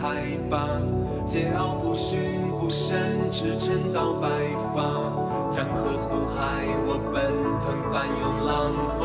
[0.00, 0.80] 海拔，
[1.26, 2.16] 桀骜不驯，
[2.52, 4.28] 孤身驰骋到白
[4.72, 4.78] 发。
[5.50, 6.38] 江河湖海，
[6.86, 7.16] 我奔
[7.58, 8.97] 腾翻涌浪花，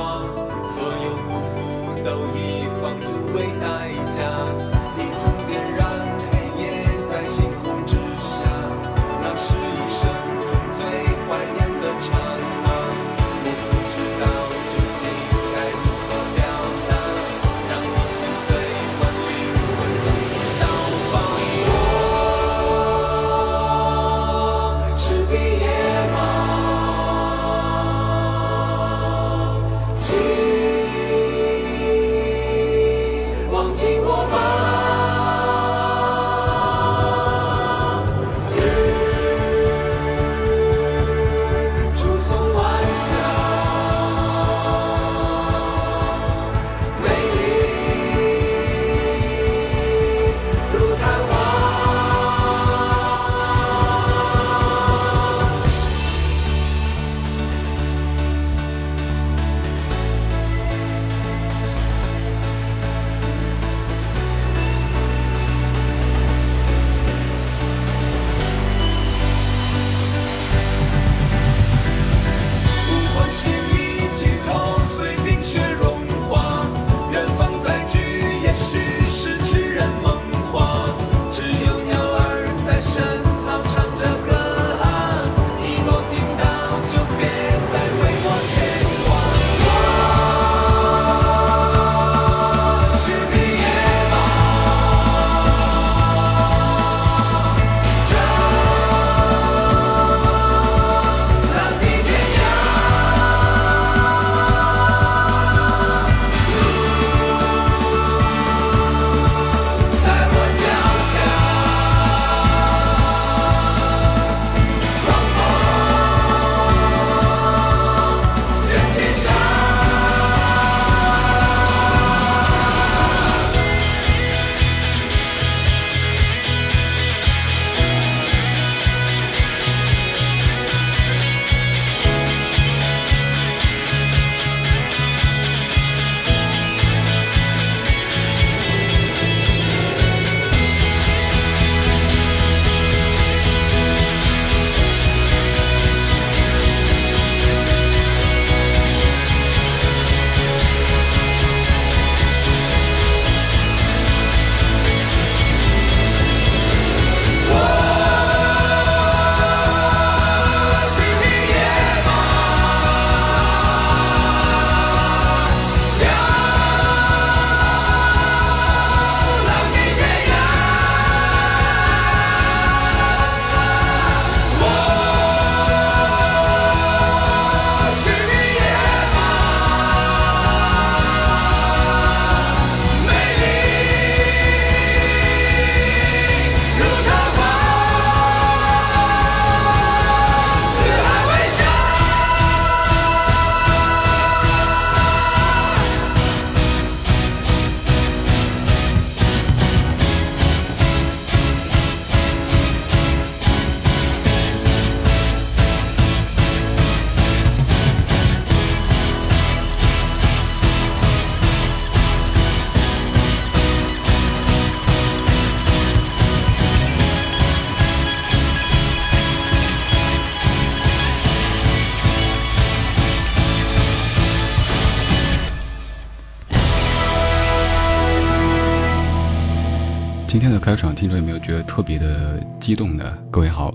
[231.74, 233.18] 特别的激动的？
[233.32, 233.74] 各位好，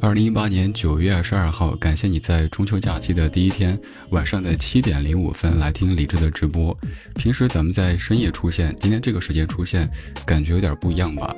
[0.00, 3.78] 二零一八年九月二十二号，感谢你在中秋假期的第一天
[4.10, 6.76] 晚上的七点零五分来听李志的直播。
[7.14, 9.88] 平时咱们在深夜出现，今天这个时间出现，
[10.26, 11.32] 感觉有点不一样吧？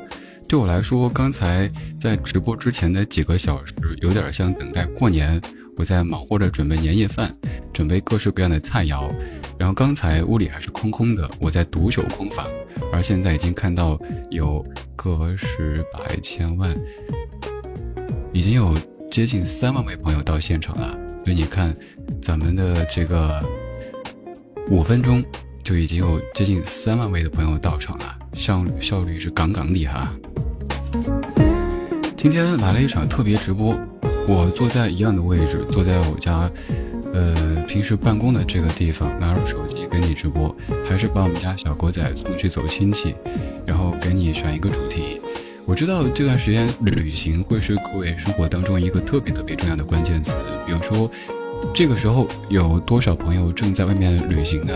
[0.49, 1.71] 对我来说，刚才
[2.01, 5.39] 在直播之前的几个小时，有点像等待过年。
[5.77, 7.33] 我在忙活着准备年夜饭，
[7.73, 9.09] 准备各式各样的菜肴。
[9.59, 12.45] 然后刚才屋里还是空空的，我在独守空房。
[12.93, 13.99] 而现在已经看到
[14.31, 14.65] 有
[14.97, 16.75] 个十百千万，
[18.33, 18.77] 已经有
[19.11, 20.99] 接近三万位朋友到现场了。
[21.25, 21.75] 所以你看，
[22.23, 23.43] 咱们的这个
[24.71, 25.23] 五分钟
[25.63, 30.13] 就已经有接近三万位的朋友到场了，效效率是杠杠的哈。
[32.17, 33.79] 今天来了一场特别直播。
[34.31, 36.51] 我坐在一样的位置，坐在我家，
[37.19, 40.55] 呃，平时办公的这个地方拿着手机给你直播，
[40.89, 43.13] 还是把我们家小狗仔送去走亲戚，
[43.67, 45.21] 然后给你选一个主题。
[45.67, 51.11] 我知道这段时间旅行会是各位生活当中一个特别特别重要的关键词，比如说，
[51.75, 54.73] 这个时候有多少朋友正在外面旅行呢？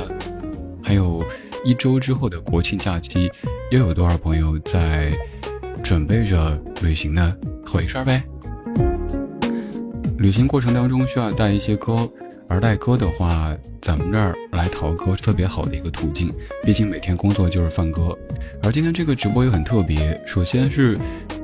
[0.83, 1.25] 还有
[1.65, 3.31] 一周之后的国庆假期，
[3.71, 5.17] 又有多少朋友在
[5.81, 7.37] 准备着旅行呢？
[7.65, 8.25] 回事儿呗。
[10.19, 12.09] 旅行过程当中需要带一些歌，
[12.53, 16.31] 而带歌的话，咱们这儿来淘歌是特别好的一个途径。
[16.63, 18.15] 毕竟每天工作就是放歌，
[18.63, 20.21] 而今天这个直播也很特别。
[20.27, 20.99] 首先是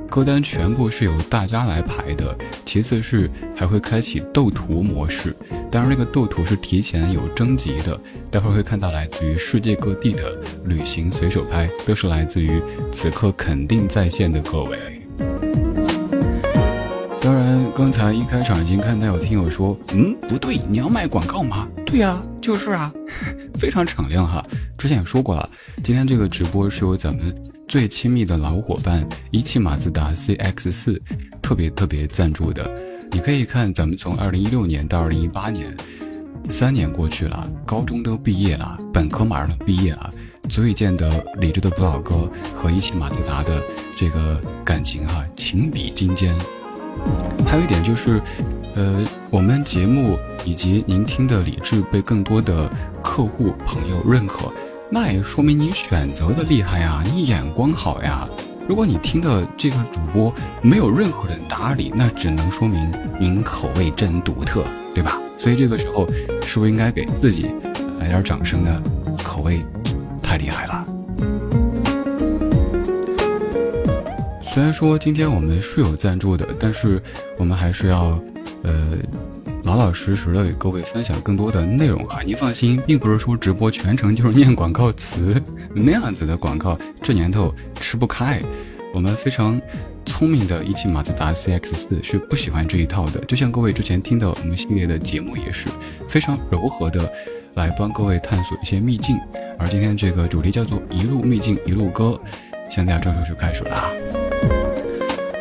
[0.07, 3.27] 歌单全部是由大家来排的，其次是
[3.57, 5.35] 还会开启斗图模式。
[5.71, 14.98] 当然，那个斗图是提前有征集的，待会儿会看到来自于世界各地的旅行随手拍，都是来自于此刻肯定在线的各位。
[17.89, 22.93] 刚才一开场已经看到有听友说：“嗯，不对，你要卖广告吗？”对呀，就是啊，
[23.59, 24.45] 非常敞亮哈。
[24.77, 25.49] 之前也说过了，
[25.83, 27.35] 今天这个直播是由咱们
[27.67, 31.01] 最亲密的老伙伴一汽马自达 CX 四
[31.41, 32.69] 特别特别赞助的。
[33.11, 35.75] 你可以看，咱们从二零一六年到二零一八年，
[36.47, 40.13] 三年过去了，高中都毕业了，本科马上都毕业了，
[40.47, 41.09] 足以见得
[41.39, 43.59] 理智的不老哥和一汽马自达的
[43.97, 46.37] 这个感情哈，情比金坚。
[47.45, 48.21] 还有一点就是，
[48.75, 48.99] 呃，
[49.29, 52.69] 我们节目以及您听的理智被更多的
[53.01, 54.51] 客户朋友认可，
[54.89, 58.27] 那也说明你选择的厉害呀，你眼光好呀。
[58.67, 60.31] 如果你听的这个主播
[60.61, 64.63] 没有任何人搭理，那只能说明您口味真独特，
[64.93, 65.17] 对吧？
[65.39, 66.07] 所以这个时候
[66.45, 67.49] 是不是应该给自己
[67.99, 68.83] 来点掌声呢？
[69.23, 69.65] 口味
[70.21, 71.58] 太厉害了。
[74.59, 77.01] 虽然说今天我们是有赞助的，但是
[77.37, 78.21] 我们还是要，
[78.63, 78.97] 呃，
[79.63, 82.21] 老老实实的给各位分享更多的内容哈。
[82.25, 85.41] 您放心，并不是说直播全程就是念广告词
[85.73, 88.41] 那样子的广告，这年头吃不开。
[88.93, 89.61] 我们非常
[90.05, 93.21] 聪明的一汽马自达 CX 四是不喜欢这一套的。
[93.21, 95.69] 就像各位之前听的我们系列的节目也是
[96.09, 97.09] 非常柔和的，
[97.53, 99.17] 来帮各位探索一些秘境。
[99.57, 102.19] 而今天这个主题叫做一路秘境一路歌，
[102.69, 103.91] 现在正式开始了。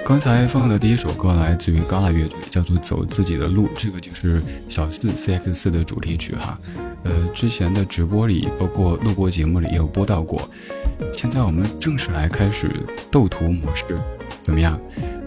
[0.05, 6.59] 刚才放的第一首歌来自于高拉乐队，叫做《走自己的路》，这个就是小四 CX 四的主题曲哈。
[7.05, 10.49] 呃，之前的直播里，包括录播节目里也有播到过。
[11.13, 12.71] 现在我们正式来开始
[13.11, 13.85] 斗图模式，
[14.41, 14.81] 怎么样？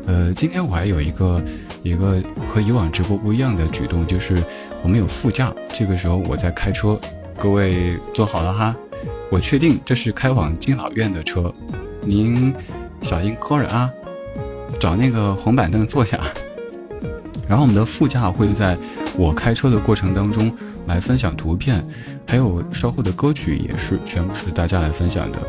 [0.07, 1.39] 呃，今天我还有一个
[1.83, 2.19] 一个
[2.49, 4.43] 和以往直播不一样的举动，就是
[4.81, 6.99] 我们有副驾，这个时候我在开车，
[7.37, 8.75] 各位坐好了哈。
[9.29, 11.53] 我确定这是开往敬老院的车，
[12.01, 12.53] 您
[13.01, 13.91] 小心磕着啊。
[14.79, 16.19] 找那个红板凳坐下，
[17.47, 18.77] 然后我们的副驾会在
[19.15, 20.51] 我开车的过程当中
[20.87, 21.85] 来分享图片，
[22.25, 25.39] 还有稍后的歌曲也是全部是大家来分享的。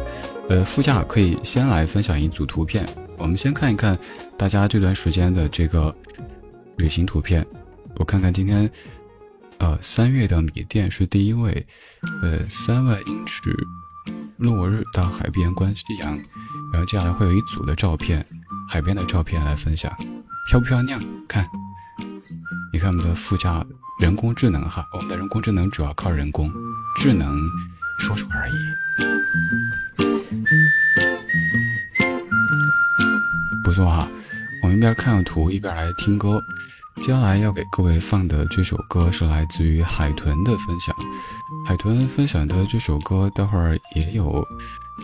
[0.49, 2.87] 呃，副驾可以先来分享一组图片，
[3.17, 3.97] 我们先看一看
[4.37, 5.95] 大家这段时间的这个
[6.77, 7.47] 旅行图片。
[7.95, 8.69] 我看看今天，
[9.59, 11.65] 呃，三月的米店是第一位，
[12.23, 13.41] 呃，三万英尺
[14.43, 16.17] 落日到海边观夕阳，
[16.73, 18.27] 然后接下来会有一组的照片。
[18.69, 19.93] 海边的照片来分享，
[20.49, 21.01] 漂不漂亮？
[21.29, 21.47] 看，
[22.73, 23.65] 你看我们的副驾
[24.01, 26.51] 人工智能哈，我们的人工智能主要靠人工
[26.97, 27.39] 智能
[27.99, 28.55] 说说而已，
[33.63, 34.09] 不错哈。
[34.63, 36.43] 我们一边看图一边来听歌。
[36.97, 40.95] 接下来要给各位放的这首歌是来自于海豚的分享，
[41.67, 44.45] 海豚分享的这首歌，待会儿也有。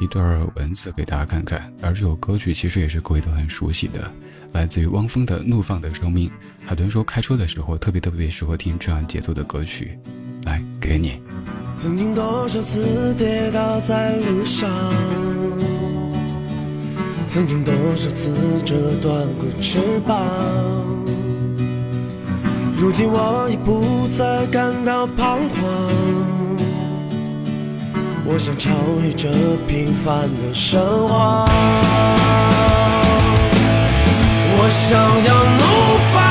[0.00, 4.08] 一段文字给大家看看，而这首歌曲其实也是各位都很熟悉的，
[4.52, 6.28] 来自于汪峰的《怒放的生命》。
[6.64, 9.98] 海豚说开车的时候特别特别适合听这样节奏的歌曲，
[10.44, 11.20] 来给你。
[11.76, 14.70] 曾经多少次跌倒在路上，
[17.26, 20.24] 曾经多少次折断过翅膀，
[22.80, 25.68] 如今我已不再感到彷徨。
[28.24, 28.70] 我想超
[29.02, 29.28] 越这
[29.66, 31.48] 平凡的生活，
[34.54, 35.64] 我想要怒
[36.12, 36.27] 放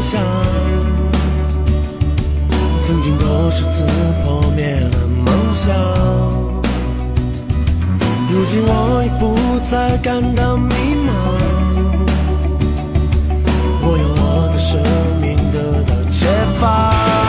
[0.00, 0.22] 想，
[2.80, 3.84] 曾经多少次
[4.22, 5.74] 破灭了梦想，
[8.30, 10.74] 如今我已不再感到迷
[11.06, 11.08] 茫，
[13.82, 14.80] 我用我的生
[15.20, 16.26] 命得到解
[16.60, 17.25] 放。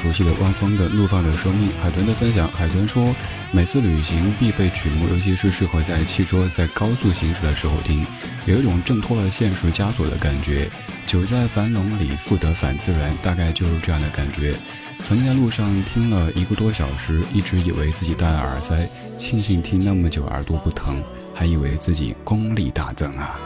[0.00, 2.48] 熟悉的汪峰的《怒放的生命》，海豚的分享。
[2.52, 3.14] 海豚说，
[3.52, 8.06] 每次旅行必备曲目，尤其是适合在汽车在高速行驶的时候听，
[8.46, 10.70] 有一种挣脱了现实枷锁的感觉。
[11.06, 14.54] 久在樊笼里，复得返自然，大概就是这样的感觉。
[15.02, 18.88] 曾经在路上听了一个多小时，一直以为自己戴了耳塞，
[19.18, 21.02] 庆幸听那么久耳朵不疼。
[21.40, 23.40] 还以为自己功力大增啊！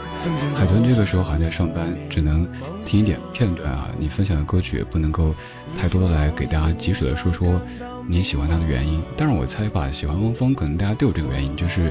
[0.53, 2.45] 海豚这个时候还在上班，只能
[2.83, 3.87] 听一点片段啊。
[3.97, 5.33] 你分享的歌曲也不能够
[5.79, 7.61] 太多的来给大家及时的说说
[8.05, 9.01] 你喜欢他的原因。
[9.15, 11.89] 但是我猜吧，喜欢汪峰可能大家都有这个原因，就是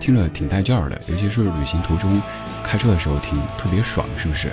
[0.00, 2.20] 听着挺带劲儿的，尤其是旅行途中
[2.64, 4.50] 开车的时候听，特别爽，是不是？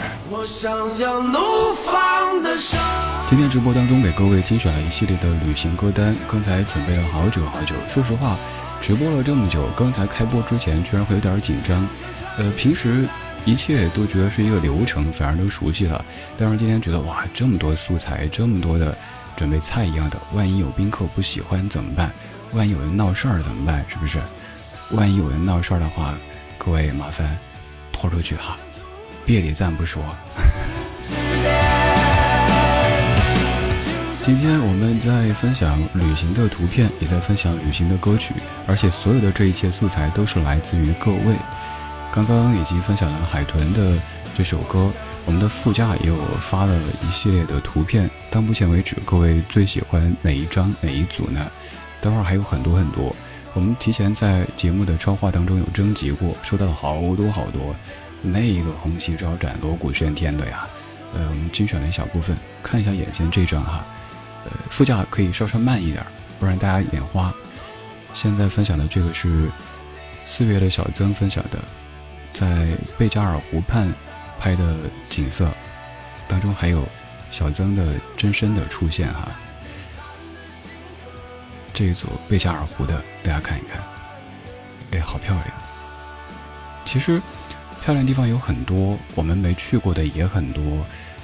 [3.27, 8.37] 今天直播当中给各位精选了一系列的旅行歌单，刚才准备了好久好久，说实话。
[8.85, 11.89] 直播了这么久，刚才开播之前居然会有点紧张，
[12.37, 13.09] 呃，平时
[13.43, 16.05] 一切都觉得是一个流程，反而都熟悉了。
[16.37, 18.95] 但是今天觉得哇，这么多素材，这么多的
[19.35, 22.13] 准备菜一样的，万一有宾客不喜欢怎么办？
[22.51, 23.83] 万一有人闹事儿怎么办？
[23.89, 24.21] 是不是？
[24.91, 26.13] 万一有人闹事儿的话，
[26.59, 27.35] 各位麻烦
[27.91, 28.55] 拖出去哈，
[29.25, 30.03] 别的咱不说。
[34.25, 38.33] 今天我们在分享旅行的图片，也在分享旅行的歌曲，
[38.65, 41.35] 而且所有的这一切素材都是来自于各位。
[42.11, 44.01] 刚刚已经分享了海豚的
[44.35, 44.91] 这首歌，
[45.25, 46.75] 我们的副驾也有发了
[47.07, 48.09] 一系列的图片。
[48.31, 51.45] 到目前为止，各位最喜欢哪一张哪一组呢？
[52.01, 53.15] 待会儿还有很多很多，
[53.53, 57.75] 我们提前在节目的超话当中有征集过，收到了好多好多，
[58.23, 60.67] 那个红旗招展、锣鼓喧天的呀。
[61.13, 63.85] 呃，我们精选了一小部分，看一下眼前这张哈。
[64.45, 66.05] 呃副驾可以稍稍慢一点，
[66.39, 67.33] 不然大家眼花。
[68.13, 69.49] 现在分享的这个是
[70.25, 71.59] 四月的小曾分享的，
[72.31, 73.93] 在贝加尔湖畔
[74.39, 74.75] 拍的
[75.09, 75.51] 景色，
[76.27, 76.87] 当中还有
[77.29, 79.27] 小曾的真身的出现哈。
[81.73, 83.83] 这一组贝加尔湖的，大家看一看，
[84.91, 85.45] 哎，好漂亮。
[86.85, 87.21] 其实
[87.83, 90.63] 漂亮地方有很多，我们没去过的也很多。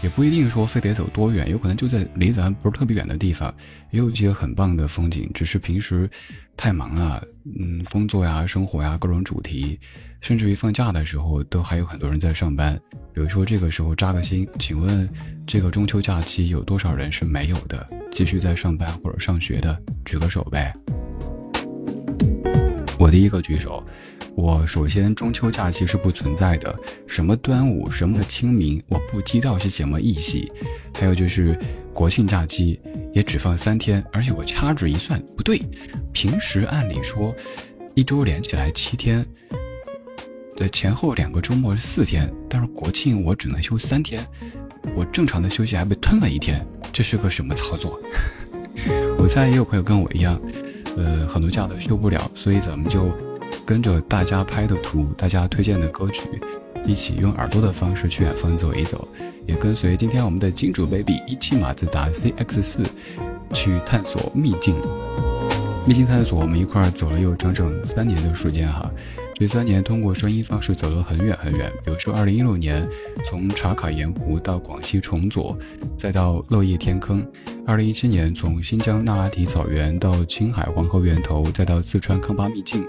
[0.02, 3.54] 也不一定说非得走多远，有可能就在离咱不是特别远的地方，
[3.92, 5.30] 也有一些很棒的风景。
[5.34, 6.10] 只是平时
[6.58, 7.24] 太忙了，
[7.60, 9.80] 嗯，工作呀、生活呀、各种主题，
[10.20, 12.80] 甚至于放假的时候都还有很多人在上班。
[13.14, 15.08] 比如说这个时候扎个心，请问
[15.46, 19.80] 这个中秋假期有多少人是没有的，继续在上班或者上学的？
[20.04, 20.74] 举个手呗。
[22.98, 23.86] 我第一个举手。
[24.36, 26.74] 我首先中秋假期是不存在的，
[27.06, 30.40] 什么端午，什么清明，我不知道是什么意思。
[30.98, 31.58] 还有就是
[31.94, 32.80] 国庆假期
[33.14, 35.62] 也只放三天，而且我掐指一算，不对，
[36.14, 37.36] 平时按理说
[37.94, 39.26] 一周连起来七天，
[40.56, 44.26] 对，前后两个周末是四天，但是国庆我只能休三天，
[44.96, 48.00] 我正常的休息还被吞了一天，这是个什么操作？
[49.20, 50.42] 我猜也有朋友跟我一样，
[50.96, 53.14] 呃，很多假都休不了，所以咱们就。
[53.72, 56.28] 跟着大家拍的图，大家推荐的歌曲，
[56.86, 59.08] 一起用耳朵的方式去远方走一走，
[59.48, 62.84] 也跟随今天我们的金主 baby 一汽马自达 CX 四
[63.54, 64.76] 去探索秘境。
[65.88, 68.92] 秘境探索，我们一块儿走了有整整三年的时间哈。
[69.36, 72.86] 这三年通过声音方式走了很远很远，比如说二零一六年
[73.24, 75.58] 从茶卡盐湖到广西崇左，
[75.96, 77.22] 再到乐业天坑；
[77.66, 82.86] 二零一七年从新疆那拉提草原到青海黄河源头，再到四川康巴秘境。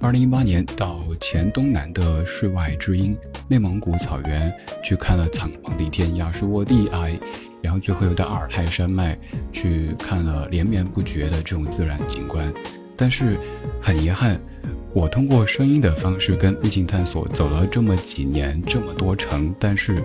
[0.00, 3.16] 二零一八年到黔东南的世外之音
[3.48, 7.18] 内蒙古草原去看了苍茫的天涯是我的爱，
[7.62, 9.16] 然后最后又到阿尔泰山脉
[9.52, 12.52] 去看了连绵不绝的这种自然景观。
[12.96, 13.36] 但是
[13.80, 14.38] 很遗憾，
[14.92, 20.02] 我通过声音的方式跟秘境探索走了这么几年这么多程，但是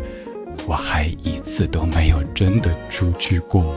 [0.66, 3.76] 我还一次都没有真的出去过。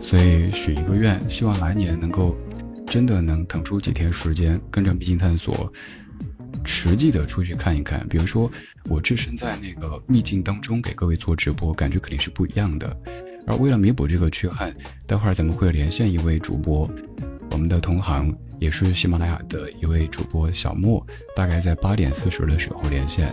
[0.00, 2.36] 所以许一个愿，希望来年能够
[2.94, 5.68] 真的能腾出几天时间，跟着秘境探索，
[6.64, 8.06] 实际的出去看一看。
[8.08, 8.48] 比如说，
[8.88, 12.96] 我置身在那个秘境当中给各位做直播，感觉肯定是不一样的。
[13.48, 14.72] 而为了弥补这个缺憾，
[15.08, 16.88] 待会儿咱们会连线一位主播，
[17.50, 23.28] 我们的同行也是喜马拉雅的一位主播小莫，大概在八点四十的时候连线，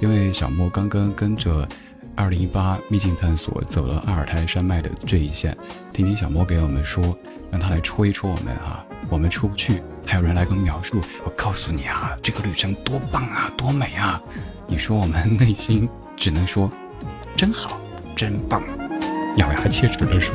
[0.00, 1.68] 因为小莫刚刚跟着
[2.16, 5.56] 二零一八秘境探索走了阿尔泰山脉的这一线，
[5.92, 7.16] 听听小莫给我们说，
[7.52, 14.20] 让他来戳一戳我们哈，我们出不去，还有人来跟我描述，我告诉你啊，这个旅程多棒啊，多美啊，
[14.66, 16.70] 你说我们内心只能说，
[17.36, 17.78] 真好，
[18.16, 18.62] 真棒。
[19.36, 20.34] 咬牙切齿地说。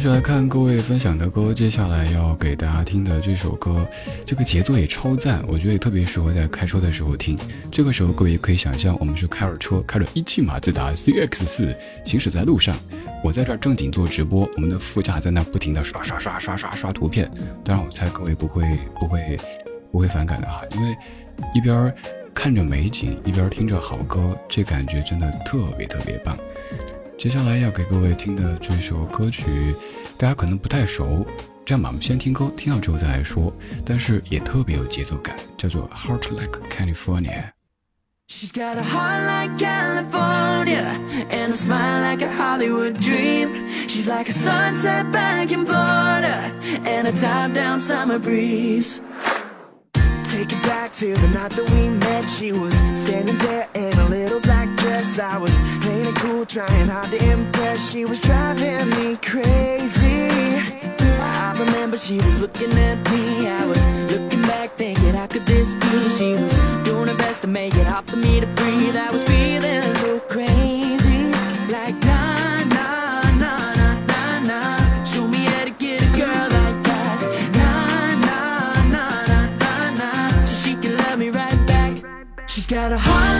[0.00, 3.86] 续来看各位分享的歌，接下来要给大家听的这首歌，
[4.24, 7.38] 这个节奏也超赞，我觉得也特别适合在开车的时候听。
[7.70, 11.76] 这个时候各位可以想象，我们是开着车，开着一汽马自达 CX 四
[12.06, 12.74] 行驶在路上，
[13.22, 17.30] 我在这儿正经做直播，我们的副驾在那不停的刷刷刷刷刷刷图片。
[17.62, 19.38] 当然，我猜各位不会不会
[19.92, 20.96] 不会反感的哈，因为
[21.54, 21.94] 一边
[22.32, 26.34] 看着美景，一边听着好歌，这感觉真的特别特别棒。
[27.20, 29.76] 接下来要给各位听的这首歌曲，
[30.16, 31.26] 大家可能不太熟。
[31.66, 33.52] 这样吧，我们先听歌，听完之后再来说。
[33.84, 37.42] 但是也特别有节奏感，叫做《Heart Like California》。
[38.26, 40.96] She's got a heart like California
[41.28, 43.68] and a smile like a Hollywood dream.
[43.86, 46.54] She's like a sunset back in Florida
[46.86, 49.02] and a top down summer breeze.
[50.30, 52.24] Take it back to the night that we met.
[52.30, 55.18] She was standing there in a little black dress.
[55.18, 57.90] I was playing it cool, trying hard to impress.
[57.90, 60.30] She was driving me crazy.
[61.20, 63.48] I remember she was looking at me.
[63.48, 66.08] I was looking back, thinking, how could this be?
[66.10, 66.52] She was
[66.84, 68.96] doing her best to make it hard for me to breathe.
[68.96, 70.69] I was feeling so crazy,
[82.70, 83.39] got a heart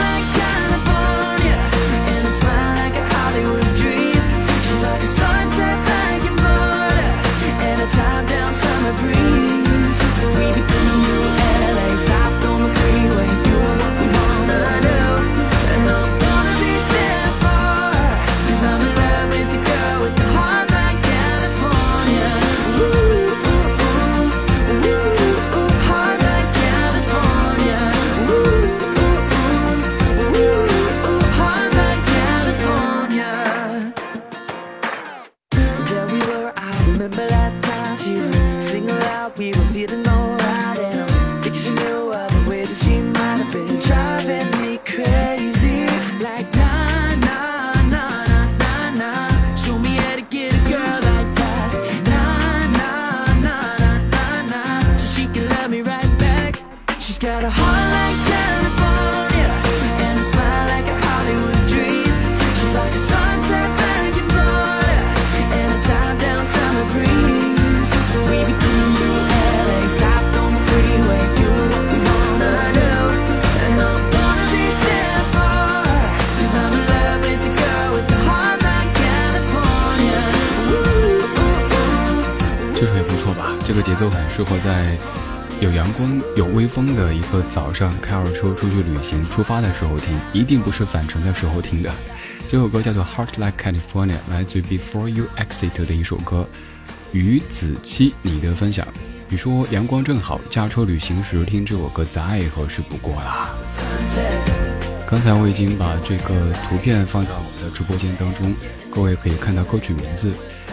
[83.90, 84.96] 节奏很适合在
[85.60, 91.90] 有阳光、有微风的一个早上，开着车出去旅行出发的时候听，一定不是返程的时候听的。
[92.46, 96.46] 这首歌叫做《Heart Like California》，来自 Before You Exit 的一首歌。
[97.10, 98.86] 于子期，你的分享，
[99.28, 103.50] 你说阳光正好，驾车旅行时听这首歌再合适不过啦。
[105.04, 108.54] 刚才我已经把这个图片放到我们的直播间当中，
[108.88, 110.30] 各位可以看到歌曲名字。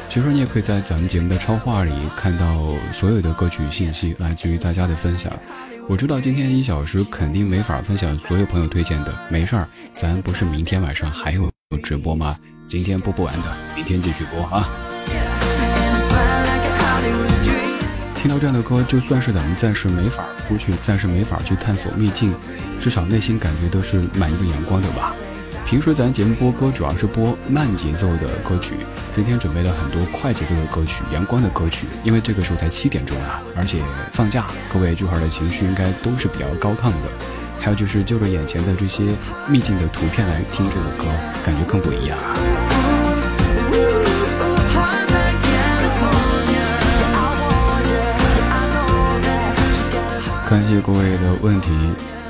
[0.10, 5.32] 其实你也可以在咱们节目的超话里看到所有的歌曲信息，来自于大家的分享。
[5.88, 11.52] 我知道今天一小时肯定没法分享所有朋友推荐的，没事儿，咱不是明天晚上还有
[11.84, 12.36] 直播吗？
[12.68, 14.68] 今天播不完的，明天继续播啊！
[18.16, 22.34] 听到这样的歌，就算是咱们暂时没法出去，暂时没法去探索秘境，
[22.82, 25.14] 至少内心感觉都是满一个阳光的吧。
[25.68, 28.76] 平时咱节目播歌主要是播慢节奏的歌曲，
[29.14, 33.82] 今天准备了很多快节奏的歌曲、阳光的歌曲，因为这个时候才七点钟啊，而且
[34.14, 37.10] 放假，各位这会的情绪应该都是比较高亢的。
[37.60, 39.04] 还有就是就着眼前的这些
[39.46, 41.04] 秘境的图片来听这个歌，
[41.46, 42.18] 感觉更不一样。
[50.50, 51.70] 感谢各位的问题，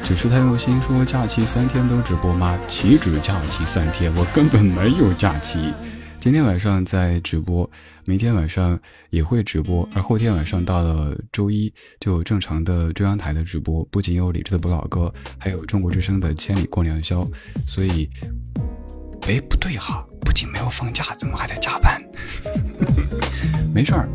[0.07, 2.57] 只是太用心说假期三天都直播吗？
[2.65, 5.73] 岂止假期三天，我根本没有假期。
[6.17, 7.69] 今天晚上在直播，
[8.05, 17.27] 明天晚上也会直播，而后天晚上到了周一就有正常的中央台的直播，不仅有理智的不老歌，还有中国之声的千里共良宵。
[17.67, 18.09] 所以，
[19.23, 22.01] 哎，不对哈，不仅没有放假，怎么还在加班？
[23.73, 24.07] 没事儿。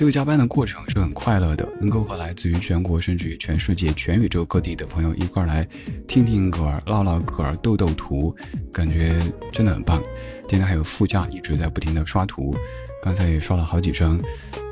[0.00, 5.62] 这个加班的过程是很快乐的，能够和来自于全国甚至于全世界、全宇宙各地的朋友一块来
[6.08, 8.34] 听听歌、唠唠嗑、斗斗图，
[8.72, 9.20] 感觉
[9.52, 10.02] 真的很棒。
[10.48, 12.56] 今天还有副驾一直在不停的刷图，
[13.02, 14.18] 刚才也刷了好几张，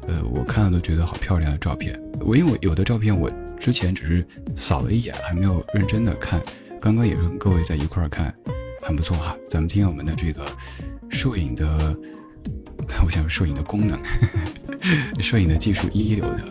[0.07, 2.01] 呃，我看了都觉得好漂亮的照片。
[2.21, 6.41] 我因为有的照片我之前只是扫了一眼，还没有认真的看，
[6.81, 8.33] 刚刚也是跟各位在一块看，
[8.81, 9.37] 很不错哈。
[9.47, 10.47] 咱们听我们的这个
[11.11, 11.95] 摄影的。
[13.05, 13.99] 我想摄影的功能，
[15.21, 16.45] 摄影的技术一流的，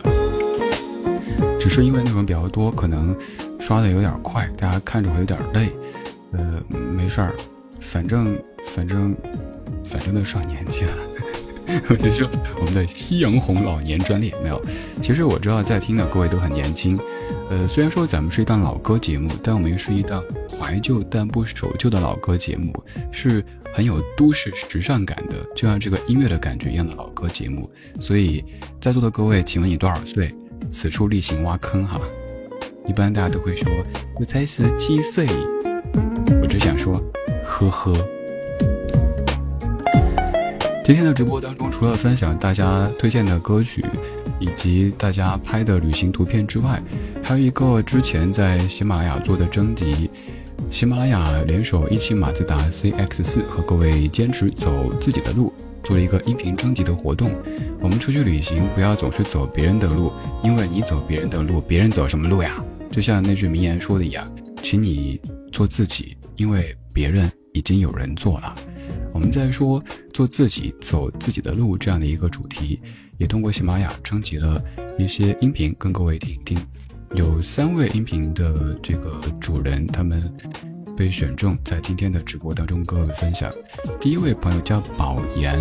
[1.58, 3.16] 只是因为内容比较多，可能
[3.60, 5.70] 刷的有点快，大家看着会有点累。
[6.32, 6.62] 呃，
[6.94, 7.34] 没事儿，
[7.80, 8.36] 反正
[8.66, 9.16] 反正
[9.84, 10.92] 反正都上年纪了。
[11.88, 14.60] 我就说我们的夕阳红老年专列没有。
[15.02, 16.98] 其实我知道在听的各位都很年轻。
[17.50, 20.22] 呃，虽然说咱们是一档老歌节目，但我们又是一档
[20.58, 22.72] 怀旧但不守旧的老歌节目，
[23.10, 23.44] 是
[23.78, 27.70] 很有都市时尚感的，就像这个音乐的感觉一样的老歌节目。
[28.00, 28.44] 所以，
[28.80, 30.34] 在座的各位，请问你多少岁？
[30.68, 32.00] 此处例行挖坑哈。
[32.88, 33.70] 一般大家都会说，
[34.16, 35.28] 我才十七岁。
[36.42, 37.00] 我只想说，
[37.44, 37.94] 呵呵。
[40.84, 43.84] 今天的直播当中，除了分享大家推荐的歌曲。
[44.40, 46.82] 以及大家拍的旅行图片之外，
[47.22, 50.10] 还有一个之前在喜马拉雅做的征集，
[50.70, 57.30] 喜马拉雅联手一汽马自达 CX 四和各位坚持走自己的路，做了一个音频征集的活动。
[57.80, 60.12] 我们出去旅行，不要总是走别人的路，
[60.44, 62.62] 因为你走别人的路，别人走什么路呀？
[62.90, 64.30] 就像那句名言说的一样，
[64.62, 68.54] 请你做自己，因为别人已经有人做了。
[69.12, 72.80] 我们在说做自己，走自己的路这样的一个主题。
[73.16, 74.62] 也通过喜马拉雅征集了
[74.96, 76.56] 一些音频，跟各位听一听。
[77.14, 80.22] 有三位音频的这个主人，他们
[80.96, 83.52] 被选中，在今天的直播当中跟各位分享。
[84.00, 85.58] 第一位朋友叫宝岩，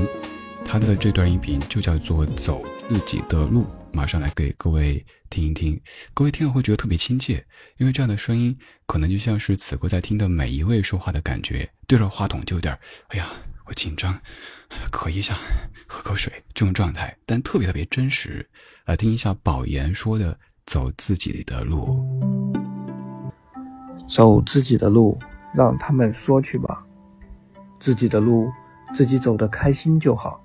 [0.66, 5.80] 他的这段音频就叫做《走自己的路》，马上来给各位听一听。
[6.14, 7.44] 各位听了会觉得特别亲切，
[7.78, 8.56] 因为这样的声音
[8.86, 11.70] 可能就像是此刻在听的每一位说话的感觉。
[11.88, 13.28] 对着话筒就有点，哎呀，
[13.66, 14.20] 我紧张。
[14.92, 15.38] 咳一下，
[15.88, 18.48] 喝口水，这种状态，但特别特别真实。
[18.86, 21.98] 来听一下宝岩说的：“走自己的路，
[24.06, 25.18] 走自己的路，
[25.54, 26.84] 让他们说去吧。
[27.80, 28.52] 自己的路，
[28.94, 30.44] 自己走得开心就好。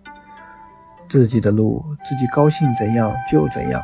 [1.08, 3.82] 自己的路，自己高兴怎样就怎样。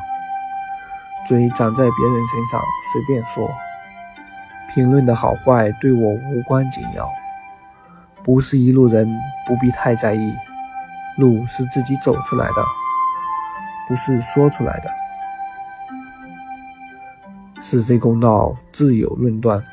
[1.27, 2.61] 嘴长在别人身上，
[2.93, 3.51] 随便说。
[4.73, 7.05] 评论的好坏对我无关紧要。”
[8.23, 9.05] 不是一路人，
[9.45, 10.33] 不必太在意。
[11.17, 12.63] 路是自己走出来的，
[13.89, 14.89] 不是说出来的。
[17.61, 19.63] 是非公道自有论断，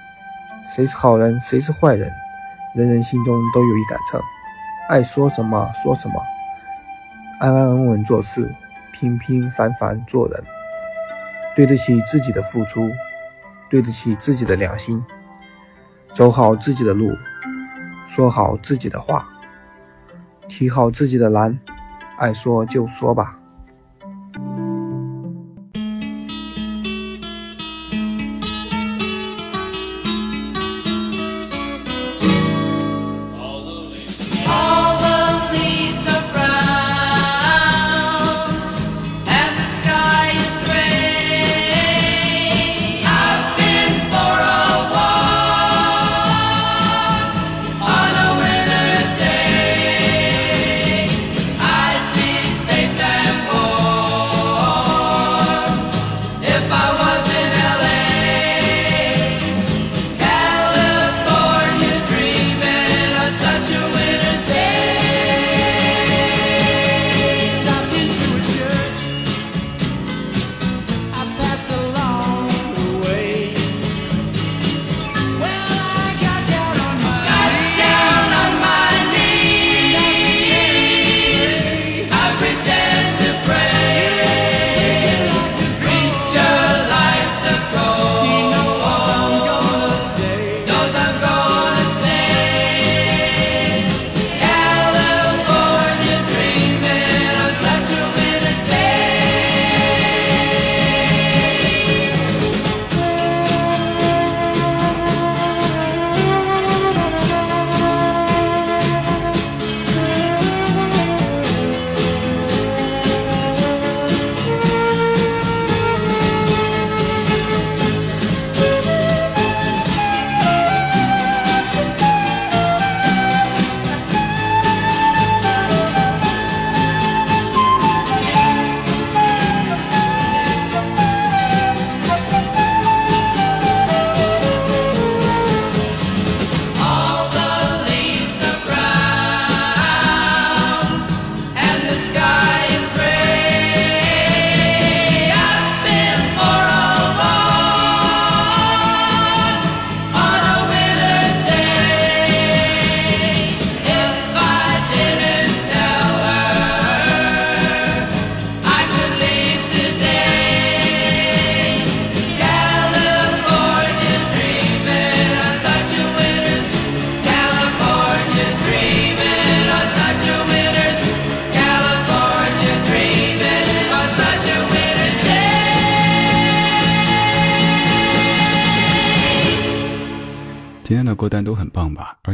[0.69, 2.11] 谁是好人，谁是坏人，
[2.75, 4.21] 人人心中都有一杆秤，
[4.89, 6.15] 爱说什么说什么，
[7.41, 8.55] 安安稳稳做事，
[8.93, 10.45] 平平凡凡做人，
[11.55, 12.91] 对得起自己的付出，
[13.71, 15.03] 对得起自己的良心，
[16.13, 17.11] 走好自己的路。
[18.09, 19.29] 说好自己的话，
[20.49, 21.59] 提好自己的篮，
[22.19, 23.37] 爱说就说吧。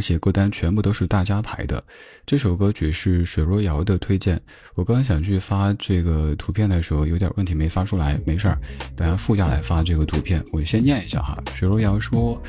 [0.03, 1.81] 且歌单全部都是大家排的。
[2.25, 4.39] 这首歌曲是水若瑶的推荐。
[4.75, 8.57] 我刚刚想去发这个图片的时候，有点问题没发出来，没事儿，
[8.97, 10.43] 等下附下来发这个图片。
[10.51, 11.41] 我先念一下哈。
[11.53, 12.41] 水若瑶说：“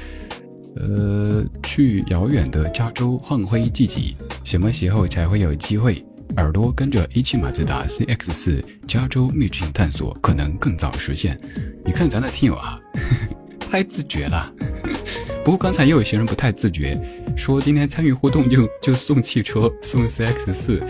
[0.74, 4.12] 呃，去遥远的加州换灰季节，
[4.42, 6.04] 什么时候才会有机会？
[6.36, 11.38] 耳朵跟着一汽马自达 CX 四加州秘境探索，可能更早实现。
[11.84, 12.80] 你看咱的听友啊，
[13.70, 14.52] 太自觉了。
[15.44, 16.98] ”不过刚才也有些人不太自觉，
[17.36, 20.80] 说今天参与互动就就送汽车送 CX 四，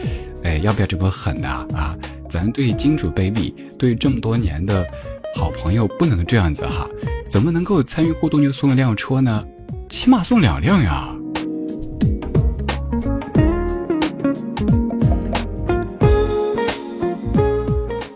[0.44, 1.66] 哎，要不要这么狠呐？
[1.74, 1.96] 啊？
[2.28, 4.86] 咱对金主 baby 对这么多年的
[5.36, 6.88] 好朋友不能这样子哈，
[7.28, 9.44] 怎么能够参与互动就送一辆车呢？
[9.88, 11.14] 起码送两辆呀。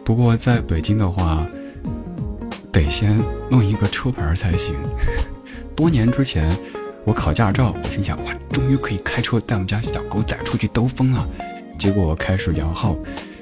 [0.04, 1.46] 不过在北京的话，
[2.72, 4.74] 得先弄一个车牌才行。
[5.76, 6.50] 多年之前，
[7.08, 11.26] 我考驾照，我心想哇，终于可以开车带我们家小狗仔出去兜风了。
[11.78, 12.94] 结果我开始摇号，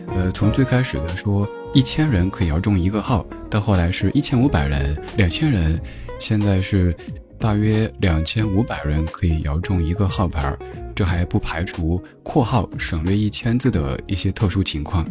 [0.07, 5.81] 呃，从最开始的说一千人可以摇中一个号，到后来是一千五百人、两千人，
[6.21, 6.97] 现在是
[7.41, 10.57] 大约两千五百人可以摇中一个号牌。
[10.95, 15.05] 这还不排除（括号省略一千字的一些特殊情况）。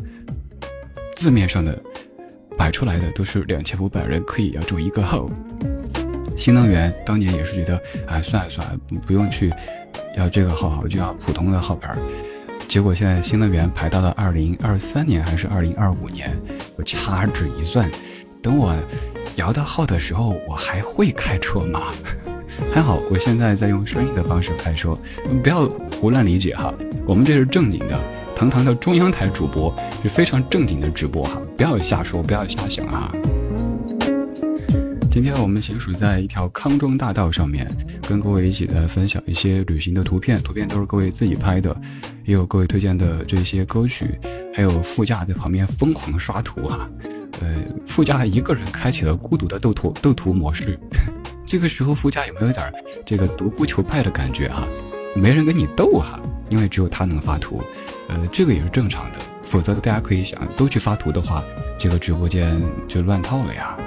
[1.14, 1.78] 字面上的
[2.58, 5.30] 摆出来的都是两千五百人可以摇中一个号。
[6.36, 9.54] 新能源当年也是觉得，哎，算了算了，不用去
[10.18, 11.96] 要这个号，我就要普通的号牌。
[12.68, 16.30] 结果现在新能源排到了二零二三年还是二零二五年，
[16.76, 17.90] 我掐指一算，
[18.42, 18.76] 等我
[19.36, 21.82] 摇到号的时候，我还会开车吗？
[22.74, 24.98] 还好我现在在用声音的方式开车，
[25.44, 25.66] 不要
[26.00, 26.74] 胡乱理解哈。
[27.06, 28.00] 我们这是正经的，
[28.36, 33.14] 堂堂的中央台主播，是非常正经的直播哈，不要瞎说，不要瞎想啊。
[35.16, 37.66] 今天我们行驶在一条康庄大道上面，
[38.06, 41.74] 跟各位一起来分享一些旅行的图片，图片都是各位自己拍的，
[42.26, 44.20] 也有各位推荐的这些歌曲，
[44.54, 46.90] 还有副驾在旁边疯狂刷图啊，
[47.40, 50.78] 呃，副驾一个人开启了孤独的斗图斗图模式，
[51.48, 52.70] 这个时候副驾有没有点
[53.06, 54.68] 这个独孤求败的感觉啊？
[55.16, 57.64] 没人跟你斗哈，因为只有他能发图，
[58.10, 61.42] 呃，这个也是正常的，否则大家可以想，都去发图的话，
[61.80, 63.78] 这个直播间就乱套了呀。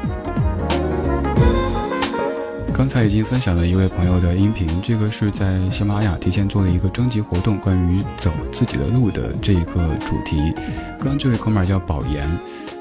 [2.78, 10.54] 刚才已经分享了一位朋友的音频，这个是在喜马拉雅提前做了一个征集活动，关于走自己的路的这一个主题。
[10.96, 12.30] 刚刚这位哥们儿叫宝岩，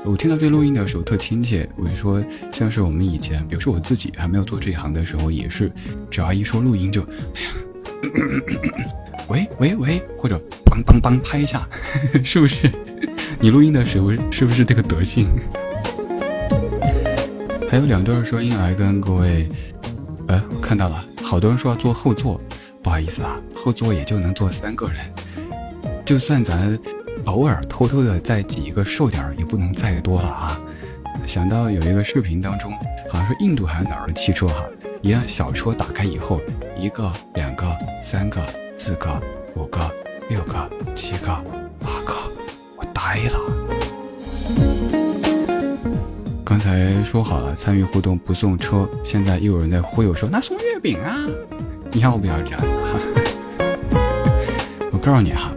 [0.06, 5.72] 我听到这录音的时候特亲切，我就说像是我们以前，比如说我自己还没有做这一行的时候，也是
[6.12, 7.02] 只要一说录音就，
[7.34, 7.50] 哎呀，
[9.30, 11.68] 喂喂喂，或者梆梆梆拍一下，
[12.24, 12.72] 是不是？
[13.40, 15.26] 你录音的时候是不是这个德性？
[17.68, 19.50] 还有两段声音来跟各位。
[20.28, 22.40] 哎，我看到了，好多人说要坐后座，
[22.84, 24.98] 不好意思啊，后座也就能坐三个人，
[26.06, 26.78] 就算咱
[27.26, 30.60] 偶尔偷偷的再挤一个瘦点儿，也不能再多了啊。
[31.26, 32.74] 想到有一个视频当中，
[33.10, 34.66] 好像是印度还是哪儿的汽车哈，
[35.02, 36.42] 一辆小车打开以后，
[36.78, 37.66] 一个、两个、
[38.04, 38.46] 三个、
[38.78, 39.22] 四个、
[39.56, 39.90] 五个、
[40.30, 41.28] 六个、七个、
[41.80, 42.13] 八个，
[42.76, 44.97] 我呆了。
[46.50, 51.14] 刚才说好了参与互动不送车，现在又有人在忽悠说那送月饼啊？
[51.92, 52.68] 你要不要这样子？
[54.94, 55.52] 我告诉你哈，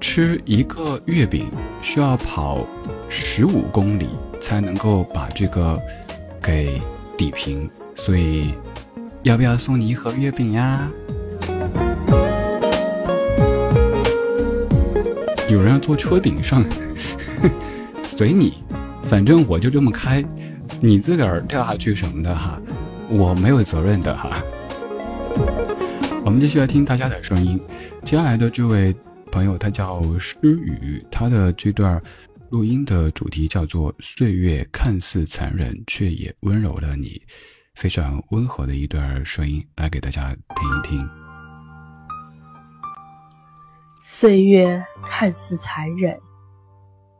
[0.00, 1.50] 吃一个月饼
[1.82, 2.66] 需要跑
[3.10, 4.08] 十五公里
[4.40, 5.78] 才能够把这个
[6.42, 6.80] 给
[7.18, 8.54] 抵平，所以
[9.24, 10.88] 要不要送你一盒月饼呀？
[15.50, 16.64] 有人要坐车顶上，
[18.02, 18.64] 随你。
[19.08, 20.22] 反正我就这么开，
[20.82, 22.60] 你自个儿掉下去什么的哈，
[23.08, 24.42] 我没有责任的哈。
[26.22, 27.58] 我们继续来听大家的声音。
[28.04, 28.94] 接下来的这位
[29.32, 32.00] 朋友他叫诗雨，他的这段
[32.50, 37.08] 录音的主题叫做《岁月看似残忍，却也温柔了你》，
[37.74, 41.08] 非常温和的一段声音，来给大家听一听。
[44.04, 46.14] 岁月看似残忍，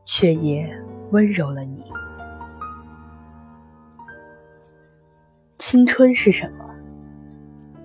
[0.05, 0.69] 却也。
[1.11, 1.83] 温柔了你。
[5.57, 6.65] 青春是什么？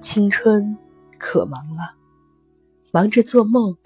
[0.01, 0.77] 青春
[1.19, 1.95] 可忙了，
[2.93, 3.77] 忙着做梦，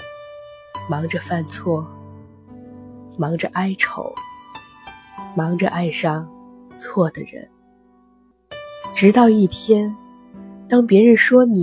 [0.90, 1.87] 忙着犯错，
[3.16, 4.12] 忙着哀愁，
[5.37, 6.29] 忙着爱上
[6.79, 7.48] 错的人，
[8.94, 9.94] 直到一天，
[10.68, 11.62] 当别人说你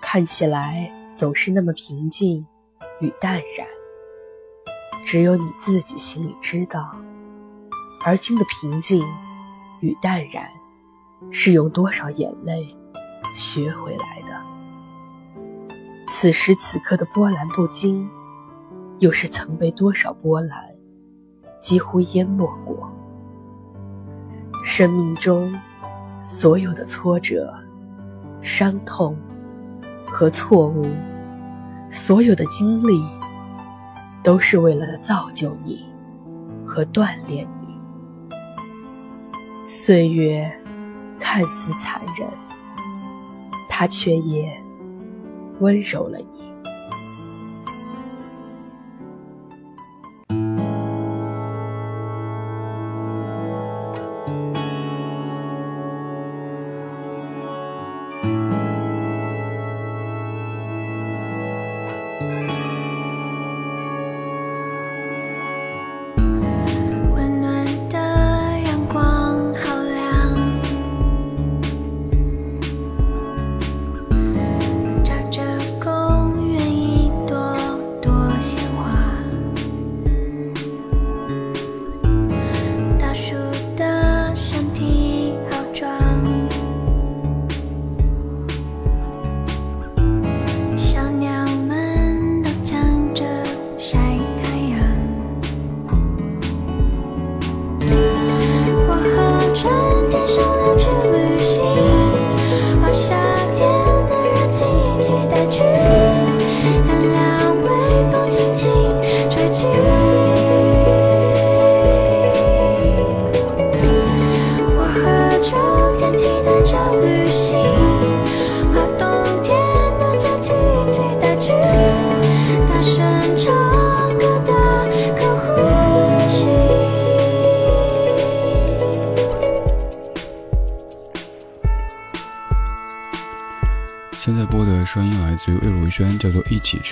[0.00, 2.44] 看起来总是那么平静
[3.00, 3.66] 与淡然，
[5.04, 6.94] 只有你自己心里知道，
[8.04, 9.04] 而今的平静
[9.80, 10.48] 与淡然，
[11.30, 12.66] 是用多少眼泪
[13.34, 14.40] 学回来的。
[16.06, 18.08] 此时此刻的波澜不惊，
[19.00, 20.58] 又是曾被多少波澜
[21.60, 22.90] 几乎淹没过。
[24.64, 25.52] 生命中
[26.24, 27.52] 所有的挫折、
[28.40, 29.16] 伤痛
[30.06, 30.86] 和错误，
[31.90, 33.02] 所有的经历，
[34.22, 35.84] 都是为了造就你
[36.64, 37.80] 和锻炼你。
[39.66, 40.50] 岁月
[41.18, 42.28] 看似残忍，
[43.68, 44.62] 它却也
[45.60, 46.18] 温柔了。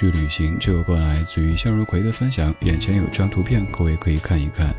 [0.01, 0.55] 去旅行》。
[0.59, 2.55] 这首歌来自于向日葵的分享。
[2.61, 4.75] 眼前有张图片，各位可以看一看。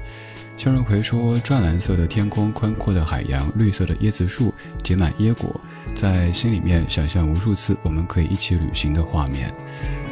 [0.57, 4.51] 向日葵说：“湛蓝色的天空，宽阔的海洋，绿色的椰子树，
[4.83, 5.61] 结满椰果，
[5.93, 9.53] 在心里面想象无数次我们可以一起旅行的画面。”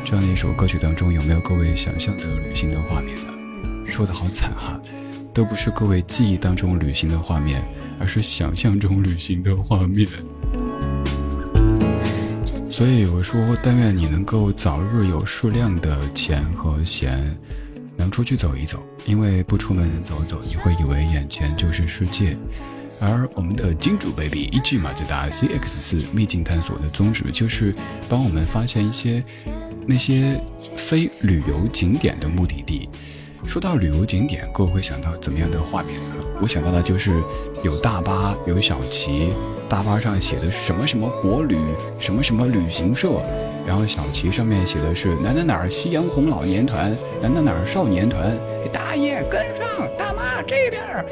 [0.05, 3.34] 这样的一首歌曲当中，有没有各位想象的旅行的画面呢？
[3.88, 4.80] 说的好惨哈，
[5.34, 7.64] 都不是各位记忆当中旅行的画面，
[7.99, 10.07] 而是想象中旅行的画面。
[12.80, 17.38] 所以我说，但愿你能够早日有适量的钱和闲，
[17.97, 18.82] 能出去走一走。
[19.05, 22.38] 因为不出门走走，你会以为眼前就是世界。
[23.01, 27.75] 而我们的金主 baby 一 G 马自达 CX 四秘境探索的宗旨，就是
[28.07, 29.21] 帮我们发现一些
[29.86, 30.41] 那些
[30.77, 32.88] 非旅游景点的目的地。
[33.45, 36.11] 说到旅游景点，各位会想到怎么样的画面呢？
[36.41, 37.21] 我想到的就是
[37.63, 39.33] 有大巴，有小旗。
[39.67, 41.55] 大巴上写的什么什么国旅，
[41.99, 43.21] 什么什么旅行社，
[43.67, 48.35] 然后小旗上面写的是哪哪哪夕阳红老年团，哪哪哪少年团。
[48.73, 49.65] 大爷跟上，
[49.95, 51.05] 大妈这边儿，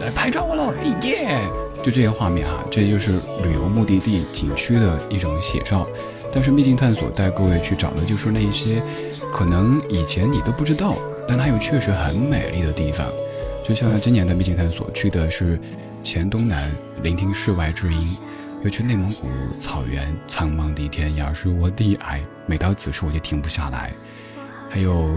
[0.00, 0.72] 来拍照喽，
[1.02, 1.38] 耶！
[1.82, 3.12] 就这些画面哈，这就是
[3.42, 5.86] 旅游目的地景区的一种写照。
[6.30, 8.82] 但是秘境探索带各位去找的就是那一些
[9.32, 10.96] 可能以前你都不知道，
[11.28, 13.06] 但它又确实很美丽的地方。
[13.64, 15.60] 就像今年的秘境探索去的是。
[16.04, 16.70] 黔东南，
[17.02, 18.06] 聆听世外之音；
[18.62, 19.26] 又去内蒙古
[19.58, 22.22] 草原，苍茫的天涯是我的爱。
[22.46, 23.90] 每到此时，我就停不下来。
[24.68, 25.08] 还有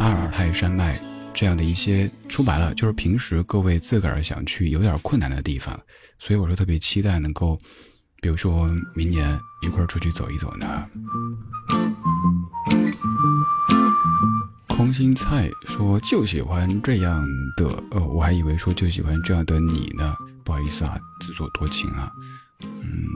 [0.00, 1.00] 阿尔泰山脉
[1.32, 5.80] 这样的一些，说白了就是平时各位自个儿想去有点困难的地方。
[6.18, 7.56] 所以我说特别期待能够，
[8.20, 10.88] 比如说明年一块儿出去走一走呢。
[14.76, 17.24] 空心菜说就喜欢这样
[17.56, 22.10] 的，呃，我还以为说就喜欢这样的你呢，不好意思啊，自作多情啊。
[22.60, 23.06] 嗯，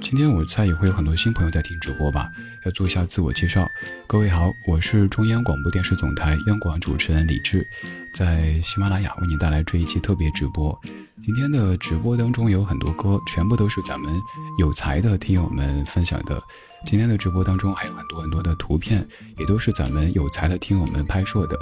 [0.00, 2.30] 今天我猜也会有很多新朋友在听直播吧，
[2.64, 3.68] 要做一下自我介绍。
[4.06, 7.66] 各位好，我是中央广播电视总台央广主持人李志，
[8.12, 10.78] 在喜马拉雅为你带来这一期特别直播。
[11.22, 14.20] 今天的直播当中有很多歌，全部都是咱们
[14.58, 16.42] 有才的听友们分享的。
[16.84, 19.06] 今天的直播当中还有很多很多的图片，
[19.38, 21.56] 也都是咱们有才的听友们拍摄的。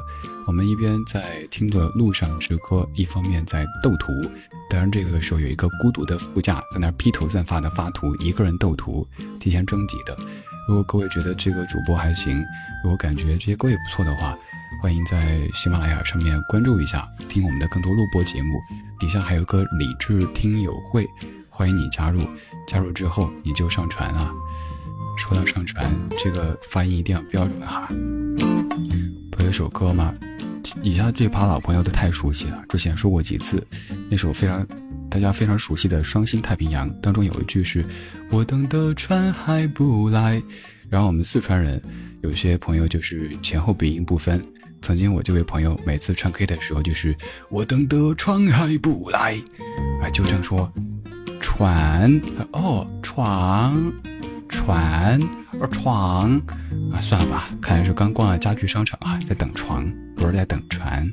[0.46, 4.12] 我们一边在听着路上之歌，一方面在斗图。
[4.70, 9.06] 当然，这个时候有一个孤独的副驾在那披头散发的发图，一个人斗图，
[9.38, 10.16] 提前征集的。
[10.66, 12.42] 如果各位觉得这个主播还行，
[12.82, 14.38] 如果感觉这些歌也不错的话，
[14.78, 18.60] 欢迎在喜马拉雅上面关注一下，听我们的更多录播节目。
[18.98, 21.06] 底下还有个理智听友会，
[21.48, 22.20] 欢迎你加入。
[22.68, 24.32] 加入之后你就上传啊。
[25.18, 27.88] 说到上传，这个发音一定要标准哈。
[29.30, 30.14] 不有首歌吗？
[30.82, 33.66] 底下这趴老朋友都太熟悉了，之前说过几次。
[34.08, 34.66] 那首非常
[35.10, 37.84] 大家非常熟悉的《双星太平洋》当中有一句是
[38.30, 40.42] “我等的船还不来”，
[40.88, 41.82] 然后我们四川人
[42.22, 44.40] 有些朋友就是前后鼻音不分。
[44.80, 47.14] 曾经我这位朋友每次唱 K 的时候就是
[47.50, 49.40] “我等的船还不来”，
[50.02, 50.72] 哎，就这样说，
[51.40, 52.20] 船
[52.52, 53.92] 哦，床。
[54.52, 55.20] 船，
[55.60, 56.30] 而床，
[56.92, 61.08] 啊，算了吧，看来是刚逛了家具商场啊，在等床，不是在等船。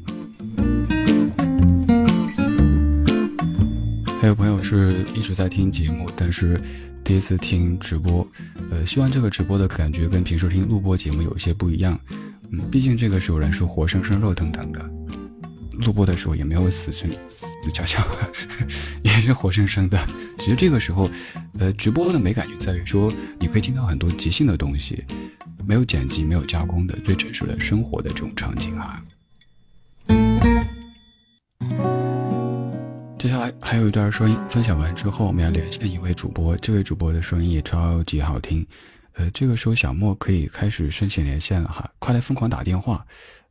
[4.19, 6.59] 还有朋友是一直在听节目，但是
[7.03, 8.27] 第一次听直播，
[8.71, 11.97] 呃，希望这个直播的感觉跟平时听录播节目有一些不一样，
[12.51, 14.89] 嗯，毕竟这个时候人是活生生、肉腾腾的。
[15.85, 18.03] 录播的时候也没有死生死翘翘，
[19.03, 20.07] 也是活生生的。
[20.39, 21.07] 其实这个时候，
[21.59, 25.05] 呃，直播的美感就在于说，你可以听到很多即兴的东西，
[25.67, 29.03] 没有剪辑、没有加工的最真实的生活的这种场景啊。
[33.19, 38.65] 接下来还有一段声音分享完之后，我们要连线一位主播，这位主播的声音也超级好听。
[39.17, 43.05] 呃，这个时候小莫可以开始申请连线了哈，快来疯狂打电话。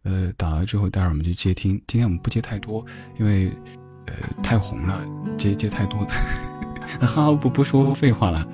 [0.05, 1.71] 呃，打了之后，待会儿我们就接听。
[1.89, 2.87] 今天我们不接太多，
[3.19, 3.51] 因为，
[4.07, 5.05] 呃，太红了，
[5.37, 6.15] 接接太多的。
[7.05, 8.47] 好，不不说废话了。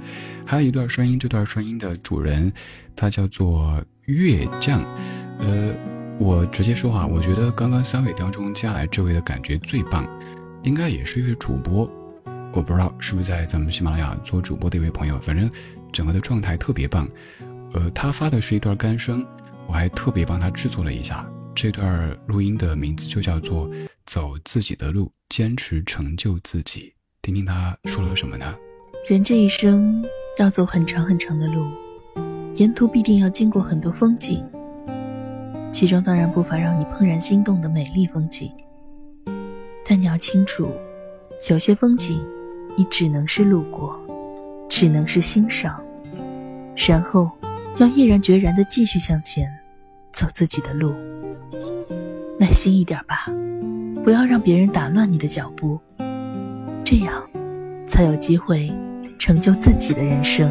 [0.47, 2.51] 还有一段声音，这段声音的主人，
[2.97, 4.83] 他叫做月将。
[5.41, 5.75] 呃，
[6.19, 10.09] 我直接说哈，我觉得刚刚三位当中接下来这位的感觉最棒，
[10.63, 11.87] 应该也是一位主播。
[12.55, 15.51] 我不知道是不是在咱们喜马拉雅做主播的一位朋友，反正
[15.93, 17.09] 整个的状态特别棒。
[17.72, 19.24] 呃，他发的是一段干声，
[19.66, 21.28] 我还特别帮他制作了一下。
[21.55, 23.68] 这段录音的名字就叫做
[24.07, 26.80] 《走自己的路，坚持成就自己》。
[27.20, 28.55] 听听他说了什么呢？
[29.09, 30.05] 人这一生
[30.38, 31.66] 要走很长很长的路，
[32.55, 34.43] 沿途必定要经过很多风景，
[35.72, 38.51] 其中当然不乏让你怦然心动的美丽风景。
[39.84, 40.72] 但你要清楚，
[41.51, 42.18] 有些风景
[42.76, 44.01] 你只能是路过，
[44.75, 45.79] 只能是欣赏，
[46.89, 47.31] 然后
[47.77, 49.47] 要毅然决然地继续向前，
[50.14, 50.95] 走自己的路。
[52.41, 53.27] 耐心一点吧，
[54.03, 55.79] 不要让别人打乱你的脚步，
[56.83, 57.23] 这样
[57.87, 58.73] 才有机会
[59.18, 60.51] 成就自己的人生。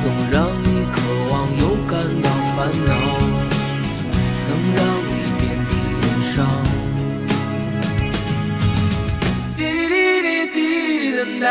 [0.00, 0.96] 总让你渴
[1.30, 1.92] 望又感
[2.22, 2.26] 到
[2.56, 2.90] 烦恼，
[4.44, 4.46] 曾
[4.76, 5.70] 让你遍体
[6.00, 6.36] 鳞伤。
[9.56, 9.92] 滴滴
[10.22, 10.56] 滴滴
[11.10, 11.46] 滴答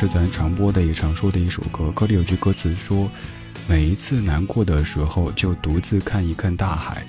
[0.00, 3.10] 是咱常播的也常说的一首歌，歌里有句歌词说
[3.66, 7.04] ：“每一次难过的时候，就独自看一看大海，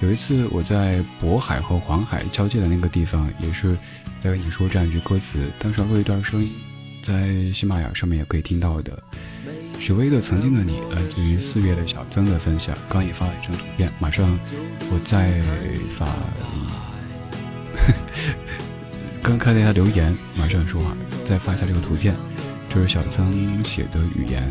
[0.00, 3.76] 有一次我在渤海和黄海交界的那个地方，也是
[4.20, 6.52] 在跟你说这样一句歌词，当时录一段声音，
[7.02, 9.02] 在喜马拉雅上面也可以听到的。
[9.80, 14.38] 许巍的《曾经的你》来自于四月的小曾的分享，刚也发了一张图片，马上
[14.92, 15.42] 我再
[15.90, 16.06] 发。
[19.28, 22.14] 刚看了一下留言，马上说话，再发一下这个图片，
[22.66, 24.42] 这是小曾写的语言。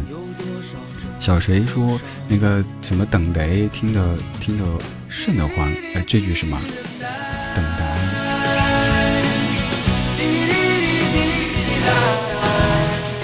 [1.19, 4.63] 小谁说那个什么等待听得听得
[5.09, 6.61] 瘆得慌，哎，这句是吗？
[7.55, 7.97] 等待。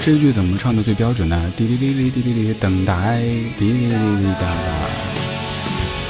[0.04, 1.40] 这句怎么唱的最标准呢？
[1.56, 3.20] 滴哩哩哩滴哩哩，等待，
[3.56, 4.90] 滴哩哩哩等待。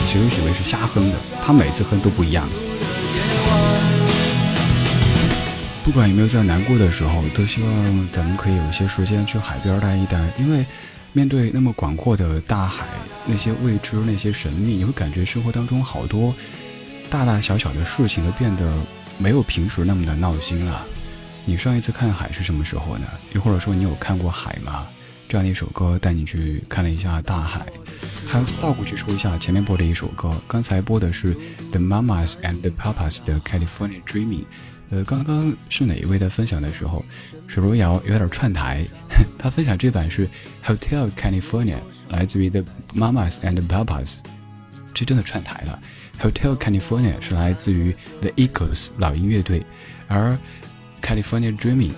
[0.06, 2.48] 其实许巍是瞎哼的，他每次哼都不一样。
[5.84, 10.64] 不管有没有在难过的时候，都希望咱们可以有一些时间去海边待一待，因为
[11.12, 12.86] 面对那么广阔的大海，
[13.26, 16.34] 那些未知、那些神秘，你会感觉生活当中好多
[17.10, 18.72] 大大小小的事情都变得
[19.18, 20.86] 没有平时那么的闹心了。
[21.44, 23.06] 你上一次看海是什么时候呢？
[23.34, 24.86] 又或者说你有看过海吗？
[25.28, 27.66] 这样的一首歌带你去看了一下大海。
[28.26, 31.36] 还倒过去说一下前面播的一首歌，刚才播的是
[31.70, 34.44] The Mamas and the Papas 的 California Dreaming。
[34.90, 37.04] 呃，刚刚是哪一位在分享的时候，
[37.46, 38.84] 水如瑶有点串台。
[39.38, 40.28] 他分享这版是
[40.64, 41.76] Hotel California，
[42.08, 42.62] 来自于 The
[42.94, 44.16] Mamas and Papas，
[44.92, 45.78] 这真的串台了。
[46.22, 49.64] Hotel California 是来自于 The Eagles 老鹰乐队，
[50.06, 50.38] 而
[51.02, 51.92] California Dreaming，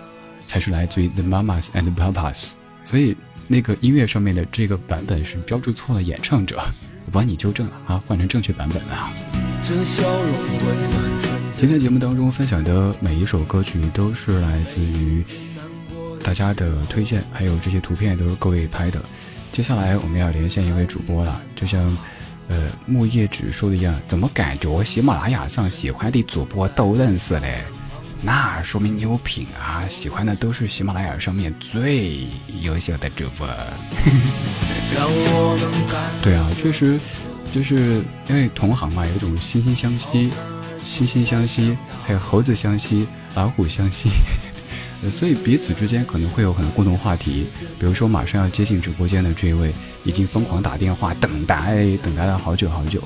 [0.47, 2.53] 才是来自于 The Mamas and Papas，
[2.85, 3.15] 所以
[3.47, 6.65] 那个音乐上面的这个版本是标注错了演唱者，
[7.05, 9.13] 我帮你纠正了啊，换成正确版本了。
[11.57, 15.25] 今天节目当中分享的每一首歌曲都是来自于
[16.23, 19.03] 大家的推荐，还有这些图片都是各位拍的。
[19.53, 21.83] 接下来我们要连线一位主播了，就像
[22.49, 27.65] 呃木叶子说的一样，怎么感觉喜马拉雅上喜欢的主播都认识嘞？
[28.21, 29.89] 那说明你有品啊！
[29.89, 32.27] 喜欢的都是喜马拉雅上面最
[32.61, 33.49] 优秀的主播。
[36.23, 37.01] 对啊，确实，
[37.51, 40.31] 就是因为同行嘛，有一种惺惺相惜、
[40.87, 44.09] 惺惺相惜，还有猴子相惜、老虎相惜，
[45.11, 47.47] 所以彼此之间可能会有很多共同话题。
[47.79, 49.73] 比如说，马上要接进直播间的这一位，
[50.05, 53.03] 已经疯狂打电话等待，等待了好久好久，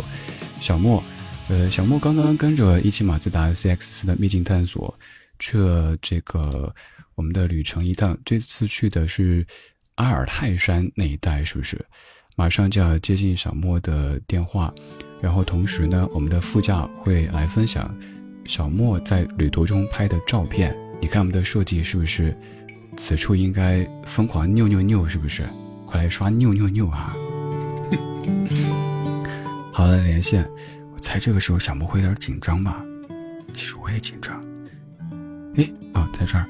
[0.60, 1.02] 小莫。
[1.48, 4.94] 呃，小莫刚刚跟着一汽马自达 CX 四的秘境探索
[5.38, 6.72] 去了这个
[7.14, 9.44] 我们的旅程一趟，这次去的是
[9.94, 11.82] 阿尔泰山那一带，是不是？
[12.36, 14.72] 马上就要接进小莫的电话，
[15.20, 17.94] 然后同时呢，我们的副驾会来分享
[18.46, 20.76] 小莫在旅途中拍的照片。
[21.00, 22.36] 你看我们的设计是不是？
[22.96, 25.48] 此处应该疯狂扭扭扭，是不是？
[25.86, 27.16] 快来刷扭扭扭啊！
[29.72, 30.48] 好了，连线。
[30.92, 32.84] 我猜这个时候小莫会有点紧张吧？
[33.54, 34.40] 其实我也紧张。
[35.56, 36.46] 哎，哦，在这儿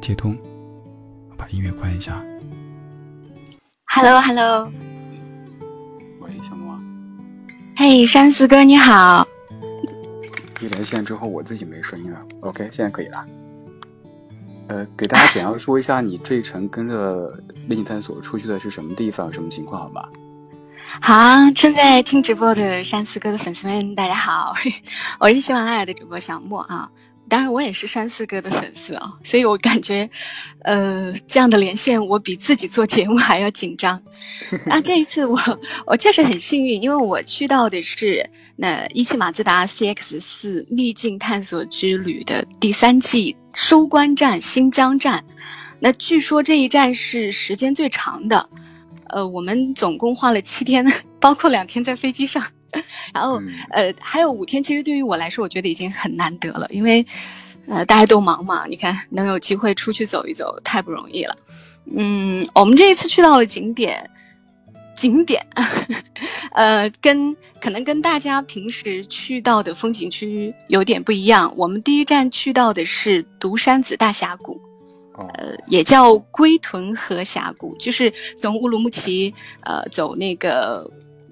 [0.00, 0.36] 接通，
[1.30, 2.24] 我把音乐关一下。
[3.98, 4.70] Hello，Hello。
[6.20, 6.78] 喂，小莫。
[7.74, 9.26] 嘿，山四哥你好。
[10.60, 12.20] 一连线之后我自己没声音了。
[12.40, 13.26] OK，现在可以了。
[14.68, 17.32] 呃，给大家简要说一下你这一程跟着
[17.68, 20.06] 猎境探索出去的是什么地方，什么情况，好吧？
[21.00, 24.52] 好，正在听直播的山四哥的粉丝们，大家好，
[25.18, 26.90] 我是喜马拉雅的主播小莫啊。
[27.28, 30.08] 当然，我也是山四哥的粉丝啊，所以我感觉，
[30.62, 34.00] 呃，这样的连线我比自己做节目还要紧张。
[34.66, 35.38] 那这一次我
[35.86, 45.24] 我确实很幸运，因为我去到的是那一汽马自达 CX 四秘境探索之旅的第三季收官站新疆站。
[45.80, 48.48] 那据说这一站是时间最长的。
[49.08, 50.84] 呃，我们总共花了七天，
[51.20, 52.44] 包括两天在飞机上，
[53.14, 54.62] 然后呃还有五天。
[54.62, 57.04] 其实对于我来说，我觉得已经很难得了，因为
[57.66, 61.36] 呃大家都忙嘛，你看能有机会出去走一走，太不容易了。
[61.94, 64.10] 嗯，我们这一次去到了景点，
[64.96, 65.46] 景点，
[66.52, 71.52] 呃，跟可能跟大家平时去到的风景区有点不一样。
[71.56, 74.60] 我们第一站去到的是独山子大峡谷。
[75.18, 80.86] 呃，也叫龟屯河峡谷，就是从乌鲁木齐呃走那个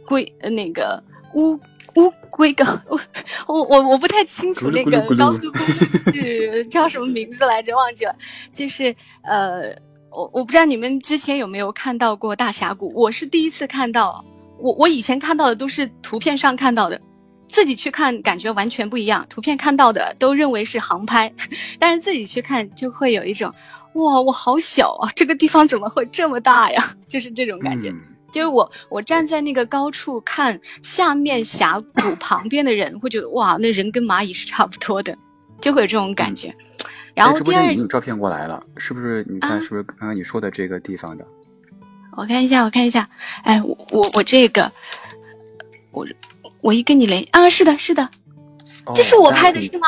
[0.07, 1.03] 龟呃那个
[1.35, 1.59] 乌
[1.97, 2.99] 乌龟高，我
[3.47, 8.15] 我我我不太清楚那个高速公路是叫什么名字来着，忘记了。
[8.53, 9.71] 就是呃，
[10.11, 14.25] 我我不知道你们之前有没有看到过大峡谷，我是第一次看到，
[14.59, 17.01] 我我以前看到的都是图片上看到的。
[17.47, 21.33] 自己去看感觉完全不一样，图片看到的都认为是航拍，
[21.79, 23.53] 但是自己去看就会有一种，
[23.93, 26.83] 哇，我好小啊，这个地方怎么会这么大呀？
[27.07, 27.95] 就是这种感觉。
[28.35, 35.17] 就是我我站在那个高处看下面峡谷旁边的人，会觉得哇，那人跟蚂蚁是差不多的，
[35.61, 36.53] 就会有这种感觉。
[37.15, 39.25] 然后直播间已经有照片过来了，是不是？
[39.31, 41.25] 你啊看是不是刚刚你说的这个地方的？
[42.17, 43.09] 我看一下，我看一下，
[43.45, 44.73] 哎，我我我这个，
[45.93, 46.05] 我
[46.61, 48.11] 我一跟你连啊，是的，是的，
[48.97, 49.87] 这是我拍的是吗？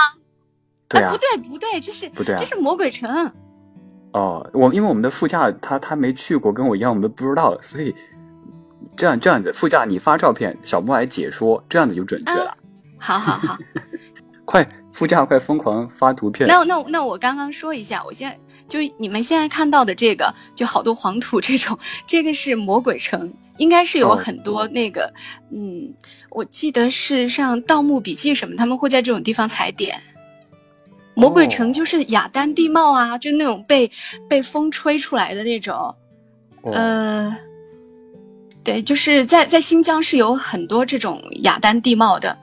[0.88, 3.32] 对啊哎不，对不对，这是不对啊这是魔鬼城。
[4.12, 7.92] 哦，我因为我们的副驾他他没去过，跟我一样，我们都不知道，所以
[8.96, 12.56] 这样这样子，副驾你发照片，小莫来解说，这样子就准确了。
[12.98, 13.58] 好好好，
[14.44, 16.48] 快，副驾快疯狂发图片。
[16.48, 25.12] 那那那我刚刚说一下，我现在就你们现在看到的这个，就好多黄土这种，这个是魔鬼城，应该是有哦很多那个，
[25.52, 25.92] 嗯，
[26.30, 30.00] 我记得是像《盗墓笔记》什么，他们会在这种地方踩点。
[31.14, 33.90] 魔鬼城就是雅丹地貌啊，就那种被
[34.28, 35.74] 被风吹出来的那种，
[36.62, 37.36] 哦呃，
[38.66, 42.36] 对，就是在在新疆是有很多这种雅丹地貌的，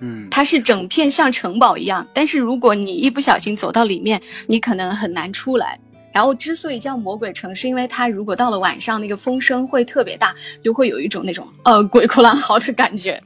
[0.00, 5.78] 嗯，它是整片像城堡一样，但是如果你一不小心走到里面，你可能很难出来。
[6.12, 13.22] 然后之所以叫魔鬼城，是因为它如果到了晚上，那个风声会特别大，就会有一种那种呃鬼哭狼嚎的感觉。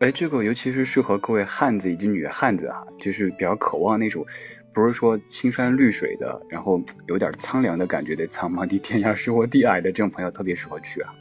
[0.00, 4.26] 哎，这个尤其是适合各位汉子以及女汉子啊，就是比较渴望那种，
[4.74, 11.14] 不是说青山绿水的，然后有点苍凉的感觉的苍茫的天涯，是我地矮的这种朋友特别适合去啊。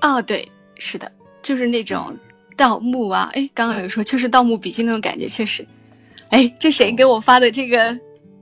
[0.00, 1.10] 哦，对，是的，
[1.40, 2.16] 就是那种
[2.56, 5.64] 盗墓啊，哎，刚刚有说就是《盗墓笔记》那种感觉，确实。
[6.30, 7.98] 哎，这谁给我发的这个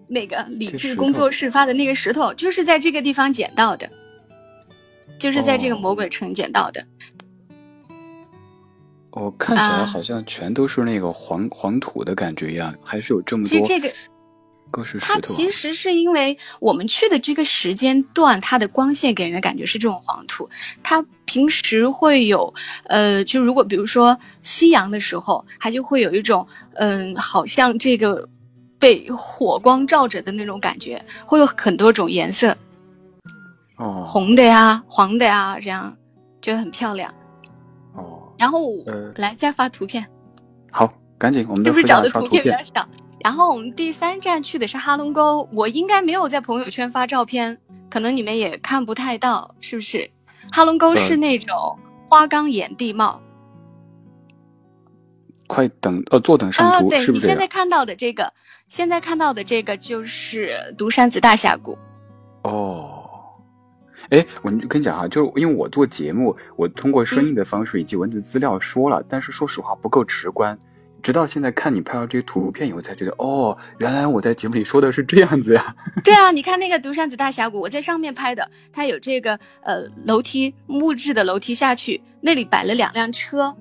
[0.06, 3.88] 那个理这石头智工作室发的那个石头，就是在这个地方捡到的，
[5.18, 6.84] 就是在这个哦魔鬼城捡到的。
[9.12, 13.88] 哦，看起来啊好像全都是那个黄黄土的感觉一样，还是有这么多其实这个
[15.00, 15.18] 它。
[15.20, 20.48] 其实是因为我们去的这个时间段，它的光线给人的感觉是这种黄土。
[20.82, 22.52] 它平时会有，
[22.84, 28.28] 呃，就如果比如说夕阳的时候，它就会有一种，嗯、好像这个
[28.78, 32.56] 被火光照着的那种感觉，会有很多种颜色，
[33.76, 35.96] 哦红的呀、黄的呀，这样
[36.40, 37.12] 觉得很漂亮。
[37.94, 40.06] 哦，然后、呃来再发图片。
[40.70, 42.42] 好，赶紧我们是不是找的图片。
[42.42, 42.88] 片比较少？
[43.20, 47.58] 然后我们第三站去的是哈龙沟，我应该没有在朋友圈发照片，
[47.90, 50.08] 可能你们也看不太到，是不是？
[50.52, 53.20] 哈龙沟是呃那种花岗岩地貌
[55.46, 57.20] 快等呃坐等上啊，图，对是不是？
[57.20, 58.32] 你现在看到的这个，
[58.68, 61.76] 现在看到的这个就是独山子大峡谷。
[62.42, 63.04] 哦，
[64.10, 70.56] 哎，我跟你讲啊，就是因为我做节目，我通过声音的方式以及文字资料说了，但是说实话不够直观。
[71.02, 75.76] 直到现在看你拍到这些图片以后，才觉得哦，原来我在节目里说的是这样子呀。
[76.04, 83.54] 对啊，你看那个独山子大峡谷，我在上面拍的，它有这个呃楼梯木质的楼梯下去，那里摆了两辆车，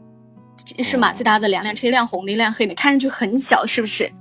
[0.83, 4.11] 是马自达的两辆车，一辆红的，一辆黑的，看上去很小，是不是？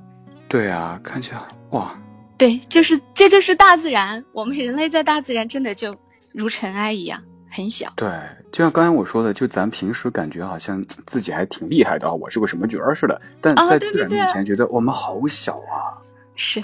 [0.49, 1.41] 对啊，看起来
[1.71, 1.99] 哇，
[2.39, 5.93] 对，就是这就是大自然，我们人类在大自然真的就
[6.33, 7.93] 如尘埃一样，很小。
[7.97, 8.09] 对，
[8.53, 15.97] 就像刚才我说的，就咱平时感觉好像自己还挺厉害的啊，我是个什么角儿似的，但啊在自然面前，觉得我们好小啊。
[16.35, 16.63] 是，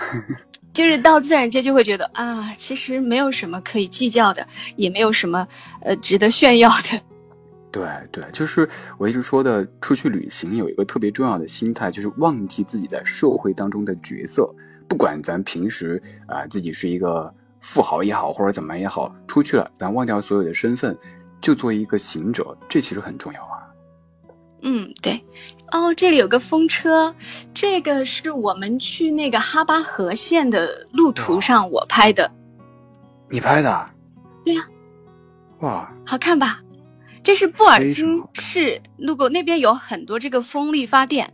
[0.72, 5.46] 就是到自然界就会觉得啊，其实没有什么可以计较的，也没有什么
[5.80, 7.00] 呃值得炫耀的。
[7.72, 8.68] 对对，就是
[8.98, 14.46] 我一直说的，出去旅行有一个特别重要的心态，就是忘记自己在社会当中的角色。
[14.86, 20.94] 不管咱平时啊、自己是一个富豪也好，或者怎么也好，出去了，咱忘掉所有的身份，
[21.40, 23.62] 就做一个行者，这其实很重要啊。
[24.62, 25.24] 嗯，对。
[25.70, 27.14] 哦，这里有个风车，
[27.54, 32.30] 这个是我们去那个哈巴河县的路途上我拍的，
[33.30, 33.90] 你拍的？
[34.44, 34.68] 对呀
[35.60, 36.60] 哇，好看吧？
[37.22, 41.32] 这是布尔津市路过那边有很多这个风力发电。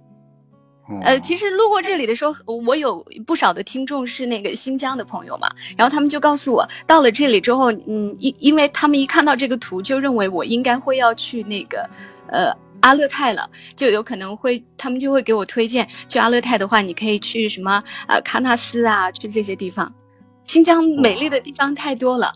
[1.02, 2.34] 呃，其实路过这里的时候，
[2.66, 11.88] 我有不少的听众是那个新疆的朋友嘛，然后他们就告诉我，到了这里之后，嗯，因因为他们一看到这个图，就认为我应该会要去那个，
[12.28, 12.56] 呃。
[12.80, 19.92] 阿勒泰了，就有可能会，他们就会给我推荐去阿勒泰的话，你可以去什么呃喀纳斯啊，去这些地方。
[20.44, 22.32] 新疆美丽的地方太多了，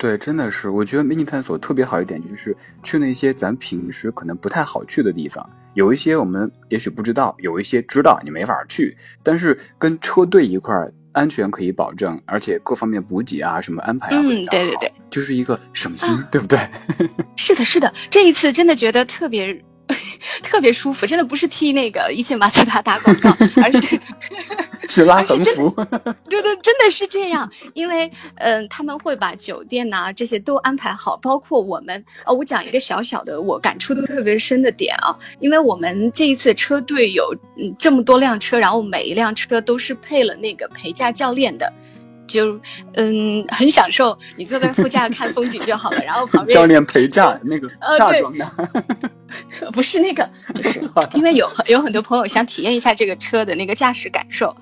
[0.00, 16.58] 对，真的是，我觉得迷你探索特别好一点，就是去那些咱平时可能不太好去的地方，有一些我们也许不知道，有一些知道你没法去，但是跟车队一块儿，安全可以保证，而且各方面补给啊什么安排啊，嗯对对对，就是一个省心，啊对不对？
[17.36, 19.62] 是的，是的，这一次真的觉得特别
[20.42, 23.30] 特别舒服，真的不是替那个一汽马自达打广告，
[23.62, 24.00] 而是
[24.88, 25.70] 是拉横幅。
[26.28, 41.72] 对对，真的是这样，因为嗯、他们会把酒店呐、这些都安排好，包括我们哦，我讲一个小小的我感触都特别深的点啊，因为我们这一次车队有嗯这么多辆车，然后每一辆车都是配了那个陪驾教练的。
[42.30, 42.58] 就
[42.94, 50.80] 嗯，很享受，你坐在副驾看风景就好了，然后旁边教练陪驾那个呃对嫁妆的，不是那个，就是
[51.14, 54.54] 因为有很有很多朋友想体验一下这个车的那个驾驶感受，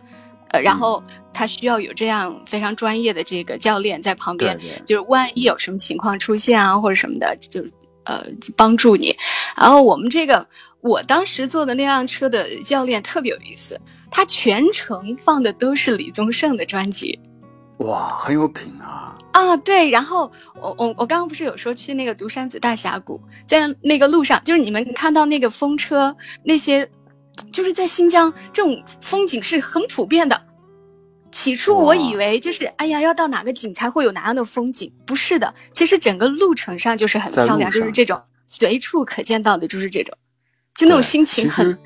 [0.51, 1.03] 呃，然后
[1.33, 7.63] 他需要有这样非常专业的这个教练在旁边，对对就是万一有什么情况出现啊或者什么的，就
[8.05, 8.25] 呃
[8.57, 9.15] 帮助你。
[9.57, 10.47] 然后我们这个
[10.81, 13.79] 我当时坐的那辆车的教练特别有意思，
[14.11, 17.19] 他全程放的都是李宗盛的专辑。
[17.79, 19.17] 哇，很有品啊！
[19.33, 26.89] 啊，对，然后我我我刚刚不是有说去那个独山子大峡谷，在那个路上，就是你们看到那个风车那些，
[27.53, 30.41] 就是在新疆这种风景是很普遍的。
[31.31, 40.17] 起初我以为就是哎呀，要到哪个景才会有哪样的风景，不是的，其实整个路程上就是很漂亮，就是这种随处可见到的，就是这种，
[40.79, 41.77] 就那种心情很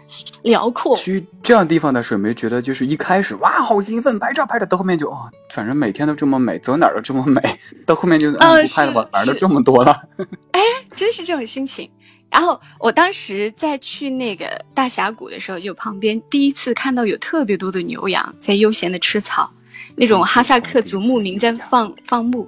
[0.42, 0.94] 辽阔。
[0.94, 7.40] 去这样地方的时候，没觉得就是一开始哇好兴奋，拍照拍照，到后面就哦，反正每天都这么美，走哪儿都这么美，
[7.86, 9.98] 到后面就呃嗯不拍了吧是，反正都这么多了。
[10.52, 10.60] 哎
[10.94, 11.90] 真是这种心情。
[12.30, 19.50] 然后我当时在去那个大峡谷的时候，就旁边第一次看到有特别多的牛羊在悠闲的吃草，
[19.96, 22.46] 那种哈萨克族牧民在放放牧。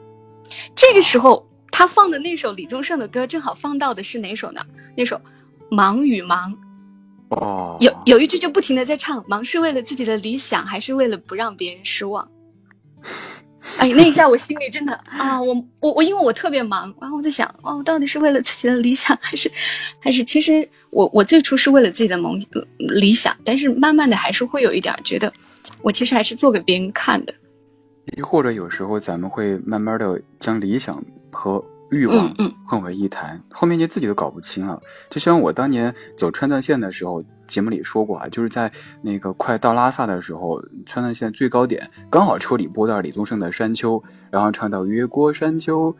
[0.76, 4.60] 这个时候他放的那首李宗盛的歌，正好放到的是哪首呢？
[4.94, 5.16] 那首
[5.70, 6.52] 《忙与忙》，
[7.36, 12.28] 哦，有有一句就不停的在唱：忙是为了自己的理想，还是为了不让别人失望？
[13.78, 19.50] 哎，那一下我心里真的啊，我我我，因为我特别忙，然后我在想，哦，我到底是为了自己的理想，还是
[19.98, 25.32] 还是其实我我最初是为了自己的梦呃理想，但是慢慢的还是会有一点觉得，
[25.82, 27.34] 我其实还是做给别人看的。
[28.18, 31.02] 又或者有时候咱们会慢慢的将理想
[31.32, 32.34] 和欲望
[32.66, 34.80] 混为一谈，后面就自己都搞不清了。
[35.10, 38.70] 就像我当年走川藏线的时候，节目里说过啊，就是在
[39.02, 43.96] 那个快到拉萨的时候，川藏线最高点刚好车里播到李宗盛的《山丘》，
[44.30, 45.94] 然后唱到越过山丘，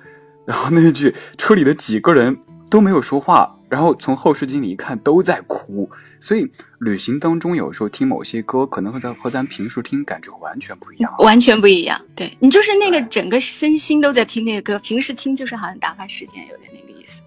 [0.46, 2.36] 然后那句车里的几个人
[2.74, 5.88] 都没有说话，然后从后视镜里一看都在哭。
[6.18, 6.44] 所以
[6.80, 11.18] 旅行当中有时候听某些歌，可能和咱和咱平时听感觉完全不一样啊。
[11.18, 12.00] 完全不一样。
[12.16, 17.22] 对你就是那个整个身心都在听那个歌，平时听就是好像打发时间，有点那个意思。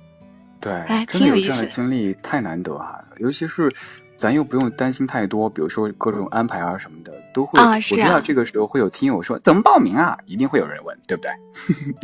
[0.60, 3.74] 对，哎真的有这样的经历太难得哈，尤其是
[4.18, 7.58] 咱又不用担心太多，比如说各种安排啊什么的，都会。
[7.58, 11.32] 啊是我知道啊这个时候会有听友说怎么报名啊，一定会有人问，对不对？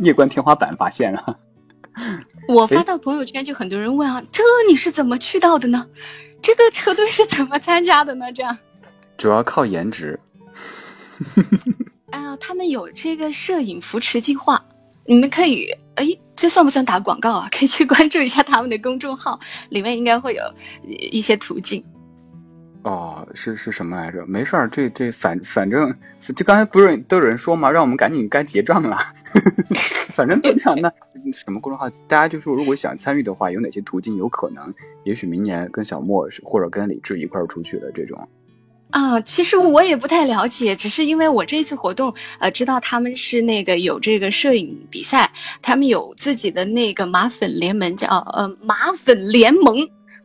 [0.02, 1.38] 夜观天花板发现了，
[2.48, 5.86] 我发到朋友圈，就很多人问啊，这你是怎么去到的呢？
[6.42, 8.30] 这个车队是怎么参加的呢？
[8.32, 8.56] 这样，
[9.16, 10.18] 主要靠颜值。
[12.10, 14.62] 啊，他们有这个摄影扶持计划，
[15.06, 17.48] 你们可以，哎，这算不算打广告啊？
[17.50, 19.40] 可以去关注一下他们的公众号，
[19.70, 20.54] 里面应该会有呃
[21.10, 21.82] 一些途径。
[22.84, 24.24] 哦，是是什么来着？
[24.26, 28.98] 没事儿，这这反反正这刚才不是都有人说嘛，让我们赶紧该结账了。
[30.12, 30.92] 反正都这样，那
[31.32, 31.88] 什么公众号？
[32.06, 34.72] 大家就说，如果想参与的话，有哪些途径有可能？
[35.04, 38.28] 也许明年跟小莫或者跟李志一块儿出去的这种。
[38.90, 45.28] 啊，其实我也不太了解，只是因为我这次活动，呃，知道他们是那个有这个摄影比赛，
[45.62, 49.74] 他们有自己的那个马粉联盟，叫呃马粉联盟，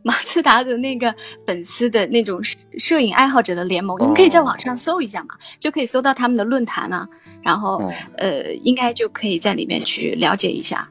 [0.04, 1.14] 马自达的那个
[1.46, 7.06] 粉丝的那种摄摄影爱好者的联盟，你们可以在网上搜一下嘛，就可以搜到他们的论坛啊，
[7.42, 10.88] 然后、哦呃，应该就可以在里面去了解一下，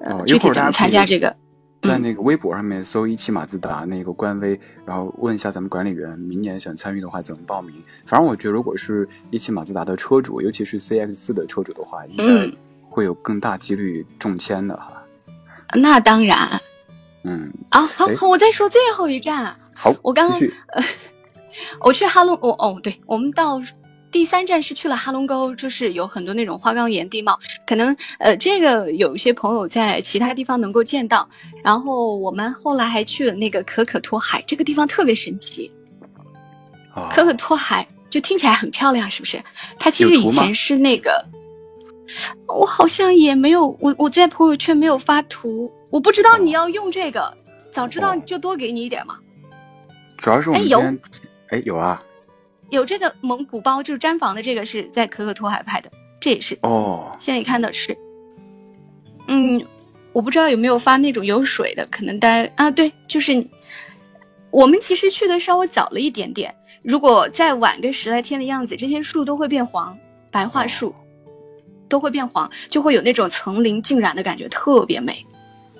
[0.00, 1.34] 呃，哦，具体怎么参加这个。
[1.82, 7.74] 在嗯那个微博上面搜一汽马自达那个官微，然后问一下咱们管理员，明年想参与的话怎么报名？
[8.06, 12.56] 反正我觉得，如果是一汽马自达的车主，尤其是 CX 四的车主的话，应该嗯
[12.88, 15.02] 会有更大几率中签的哈。
[15.74, 16.58] 那当然
[17.24, 19.56] 嗯，啊，好哎好，我再说最后一站啊。
[19.74, 20.82] 好，我刚刚、呃。
[21.80, 23.60] 我去哈龙，哦哦，对，我们到
[24.10, 31.28] 第三站是去了哈龙沟，就是有很多那种花岗岩地貌，可能呃这个有一些朋友在其他地方能够见到。
[31.62, 35.70] 然后我们后来还去了那个可可托海，这个地方特别神奇。
[36.92, 39.40] 啊，可可托海就听起来很漂亮，是不是？
[39.78, 41.24] 它其实以前是那个，
[42.48, 47.32] 我好像也没有，我我在朋友圈没有发图，我不知道你要用这个，
[47.70, 48.22] 早知道哦。
[48.26, 49.16] 就多给你一点嘛。
[50.16, 51.00] 主要是我们今天，
[51.50, 52.02] 哎有啊，
[52.70, 55.88] 有这个蒙古包，就是毡房的这个是在可可托海拍的，
[56.18, 57.96] 这也是哦，现在看的是，
[59.28, 59.64] 嗯，
[60.12, 63.46] 我不知道有没有发那种有水的，可能大家啊，对，就是
[64.50, 69.96] 我们其实去的稍微早了一点点，如果再晚个十来天的样子，这些树都会变黄，
[70.32, 70.92] 白桦树
[71.88, 75.24] 都会变黄，就会有那种层林尽染的感觉，特别美。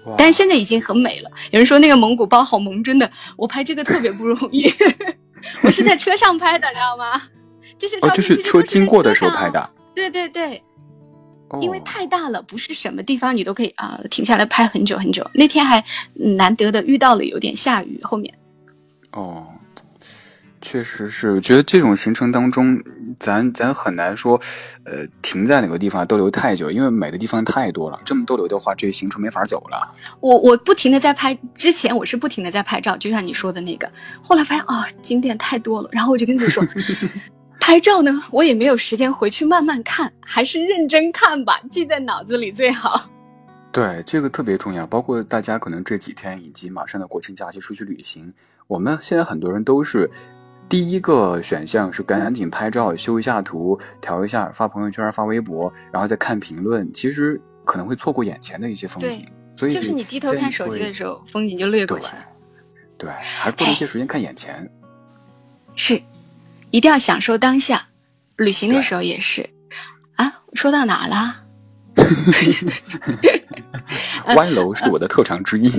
[0.07, 1.30] 哇但是现在已经很美了。
[1.50, 4.70] 有人说那个蒙古包好萌，真的，我拍这个特别不容易，
[5.62, 7.22] 我是在车上拍的，知道吗？
[7.78, 9.70] 就是就是车经过的时候拍的。
[9.94, 10.62] 对对对，
[11.48, 15.28] 哦因为太大了，不是什么地方你都可以啊、停下来拍很久很久。
[15.34, 15.82] 那天还
[16.20, 18.32] 嗯难得的遇到了有点下雨，后面
[19.12, 19.46] 哦，
[20.65, 22.83] 确实是，我觉得这种行程当中，
[23.21, 24.41] 咱咱很难说，
[24.85, 28.01] 呃，停在哪个地方逗留太久，因为美的地方太多了。
[28.03, 29.95] 这么逗留的话，这行程没法走了。
[30.21, 33.89] 我我不停的在拍，之前我是不停的在拍照，就像你说的那个，
[34.23, 36.65] 后来发现啊、景点太多了，然后我就跟自己说。
[37.61, 43.09] 拍照呢，我也没有时间回去慢慢看，还是认真看吧，记在脑子里最好。
[43.71, 44.87] 对，这个特别重要。
[44.87, 48.33] 包括大家可能这几天以及马上的国庆假期出去旅行，
[48.67, 50.09] 我们现在很多人都是
[50.69, 56.93] 第一个选项是赶紧拍照、修一下图、调一下、发朋友圈、发微博，然后再看评论。
[56.93, 59.25] 其实可能会错过眼前的一些风景，
[59.57, 62.03] 所以就是你低头看手机的时候，风景就掠过了。
[62.99, 64.69] 对，还是多一些时间看眼前。
[65.77, 66.01] 是，
[66.71, 67.87] 一定要享受当下。
[68.37, 69.49] 旅行的时候也是。
[70.17, 71.37] 啊，说到哪儿了？
[74.35, 75.71] 歪楼是我的特长之一。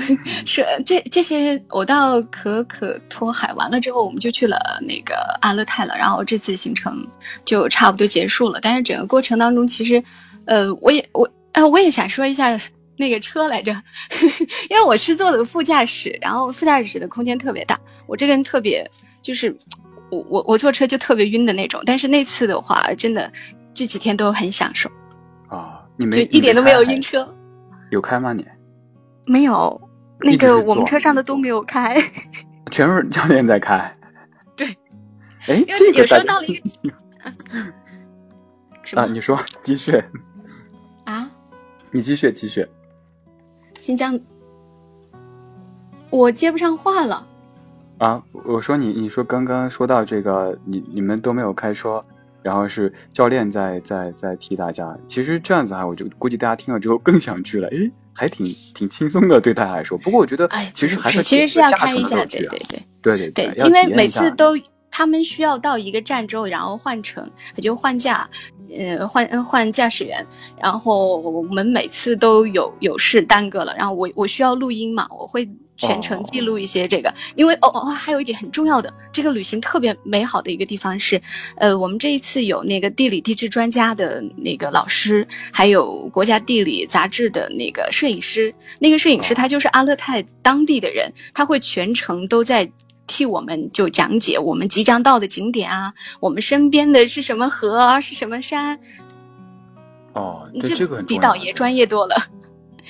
[0.46, 7.06] 是这这些，我到可可托海完了之后，我们就去了那个阿勒泰了，然后这次行程
[7.44, 8.58] 就差不多结束了。
[8.60, 10.02] 但是整个过程当中，其实，
[10.46, 12.58] 呃，我也我呃我也想说一下
[12.96, 13.72] 那个车来着，
[14.70, 18.88] 因为我是坐的副驾驶，然后副驾驶的空间特别大，我这个人特别
[19.22, 19.56] 就是
[20.10, 21.82] 我我我坐车就特别晕的那种。
[21.84, 23.32] 但是那次的话，真的
[23.72, 24.90] 这几天都很享受，
[25.48, 27.00] 啊，你没就一点都没有晕。
[27.00, 27.28] 车，
[27.90, 28.44] 有开吗你？
[29.26, 29.80] 没有。
[30.20, 32.00] 那个我们车上的都没有开。
[32.70, 33.96] 全是教练在开。
[34.56, 34.66] 对。
[35.46, 36.62] 哎，这个有时候到了一个
[39.00, 40.02] 啊，你说继续，
[41.04, 41.30] 啊？
[41.90, 42.66] 你继续继续。
[43.78, 44.18] 新疆，
[46.10, 47.26] 我接不上话了。
[47.98, 52.02] 啊，我说你，你说刚刚说到这个，你你们都没有开车，
[52.42, 54.96] 然后是教练在在在替大家。
[55.06, 58.44] 其实这样子哈，我就估计大家听了之后更想去了，诶，还挺
[58.74, 59.96] 挺轻松的对大家来说。
[59.96, 64.58] 不过我觉得哎，其实还是其实是要驾乘开一下，对对对对对对，因为每次都
[64.90, 68.28] 他们需要到一个站之后，然后换乘，也就换驾，
[68.76, 70.26] 呃，换呃换驾驶员，
[70.60, 75.48] 然后我们每次都有有事耽搁了，然后我我需要录音嘛，我会。
[75.78, 81.20] 全程记录一些这个，因为哦哦，还有一点很重要的，这个旅行特别美好的一个地方是，
[81.56, 92.68] 呃，我们这一次有那个地理地质专家的那个老师，还有国家地理杂志的那个摄影师，那个摄影师他就是阿勒泰当地的人，他会全程都在
[93.06, 98.78] 替我们就讲解我们即将到的景点啊，我们身边的是什么河啊，是什么山，
[100.14, 102.16] 哦，对这个比导爷专业多了。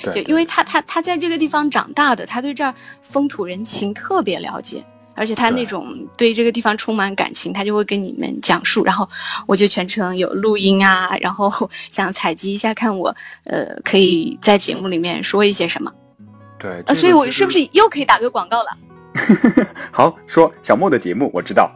[0.03, 4.85] 对，就因为他他他在这个地方长大的，他对这儿风土人情特别了解，
[5.15, 8.85] 而且他那种对这个地方充满感情，他就会跟你们讲述。
[8.85, 9.09] 然后
[9.47, 11.51] 我就全程有录音啊，然后
[11.91, 15.93] 想采集一下，看我呃可以在节目里面说一些什么。
[16.59, 18.77] 对，呃，这所以我是不是又可以打个广告了？
[19.91, 21.71] 好说小莫的节目我知道。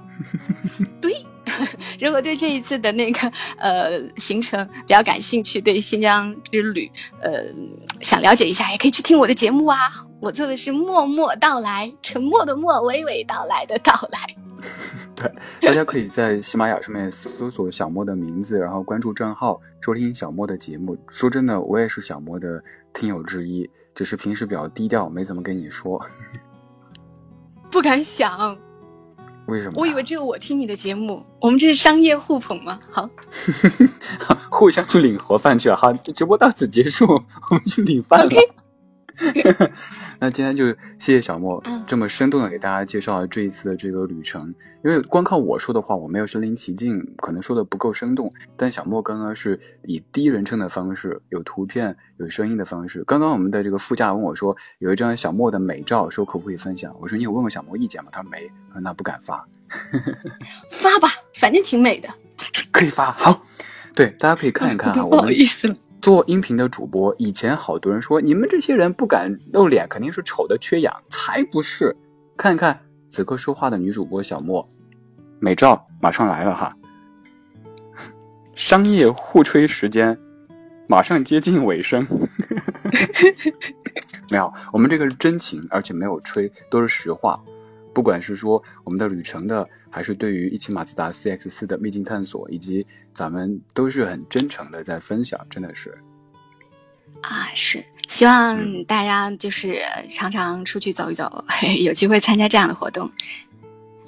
[1.00, 1.26] 对，
[2.00, 6.90] 如果对这一次的那个呃行程比较感兴趣，对新疆之旅
[7.20, 7.44] 呃
[8.00, 9.78] 想了解一下，也可以去听我的节目啊。
[10.20, 14.20] 我做的是默默到来，沉默的默，娓娓道来的到来。
[15.16, 20.96] 对，大家可以在喜马拉雅上面搜索小莫的名字，然后关注账号，收听小莫的节目。
[21.08, 26.00] 说真的，我也是小莫的听友之一，只是平时比较低调，没怎么跟你说。
[27.72, 28.56] 不敢想，
[29.46, 29.76] 为什么呀？
[29.76, 32.78] 我以为只有我听你的节目，我们这是商业互捧吗？
[32.90, 33.08] 好，
[34.50, 35.76] 互相去领盒饭去了。
[35.76, 38.30] 好，直播到此结束，我们去领饭了。
[40.18, 40.66] 那今天就
[40.98, 44.54] 谢谢小莫嗯这么生动的给大家介绍了这一次的这个旅程，
[44.84, 48.30] 因为光靠我说的话，我没有身临其境，可能说的不够生动。
[48.56, 53.02] 但小莫刚刚是以第一人称的方式，有图片、有声音的方式。
[53.04, 56.94] 刚刚我们的这个副驾问我说，有一张小莫的美照，说可不可以分享？
[57.00, 58.10] 我说你有问过小莫意见吗？
[58.12, 59.46] 他说没，我说那不敢发，
[60.70, 62.08] 发吧，反正挺美的。
[62.70, 63.10] 可以发。
[63.10, 63.42] 好，
[63.94, 65.76] 对，大家可以看一看啊，不好意思了。
[66.02, 71.96] 做音频的主播，以前好多人说你们这些人不敢露脸，肯定是丑的缺氧，才不是！
[72.36, 72.76] 看看
[73.08, 74.68] 此刻说话的女主播小莫，
[75.38, 76.76] 美照马上来了哈。
[78.56, 80.18] 商业互吹时间
[80.88, 82.04] 马上接近尾声，
[84.32, 87.32] 没有，我们这个是真情，而且没有吹，都是实话。
[87.94, 95.96] 不管是说我们的旅程的，还是对于一汽马自达 CX 四的秘境探索，以及咱们都是很真诚的在分享，真的是。
[97.20, 101.44] 啊，是希望大家就是常常出去走一走，
[101.84, 103.08] 有机会参加这样的活动。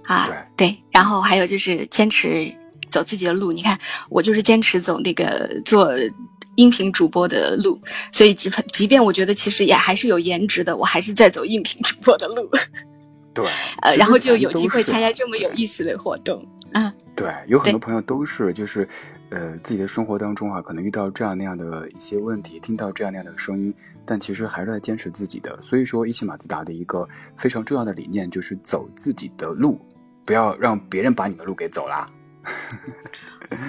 [0.05, 2.51] 啊，对，然后还有就是坚持
[2.91, 3.53] 走自己的路。
[3.53, 3.79] 你看，
[4.09, 5.93] 我就是坚持走那个做
[6.57, 7.79] 音频主播的路，
[8.11, 12.51] 所以即即便我觉得其实也还是有颜值的，我还是在走音频主播的路。
[13.35, 13.47] 对，
[13.83, 16.47] 呃，然后就有机会参加这么有意思的活动。
[16.73, 18.89] 嗯，对，有很多朋友都是就是，
[19.31, 23.75] 呃，自己的生活当中啊，可能遇到这样那样的一些问题，听到这样那样的声音，
[24.05, 25.61] 但其实还是在坚持自己的。
[25.61, 29.81] 所以说，一汽马自达的一个非常重要的理念就是走自己的路。
[30.27, 32.11] 不要让别人把你的路给走了。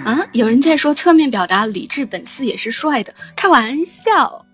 [0.04, 0.26] 啊！
[0.32, 4.44] 有人在说侧面表达理智本色也是帅的，开玩笑。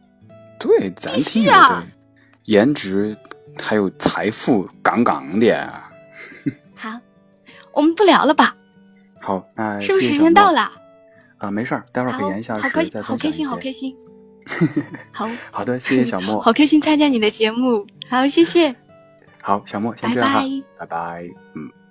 [0.59, 1.83] 对，咱听的
[2.45, 3.17] 颜值
[3.59, 5.83] 还有财富杠杠的。
[6.75, 6.99] 好，
[7.73, 8.57] 我们不聊了吧？
[9.21, 10.71] 好，那是不是时间到了？
[11.39, 12.59] 啊，没事儿，待会儿可以延一下。
[12.59, 13.97] 好开心， 好开心，好开心。
[15.13, 16.41] 好好的，谢谢小莫。
[16.43, 18.75] 好开心参加你的节目，好，谢谢。
[19.41, 20.43] 好，小莫先这样哈，
[20.79, 21.82] 拜拜，嗯。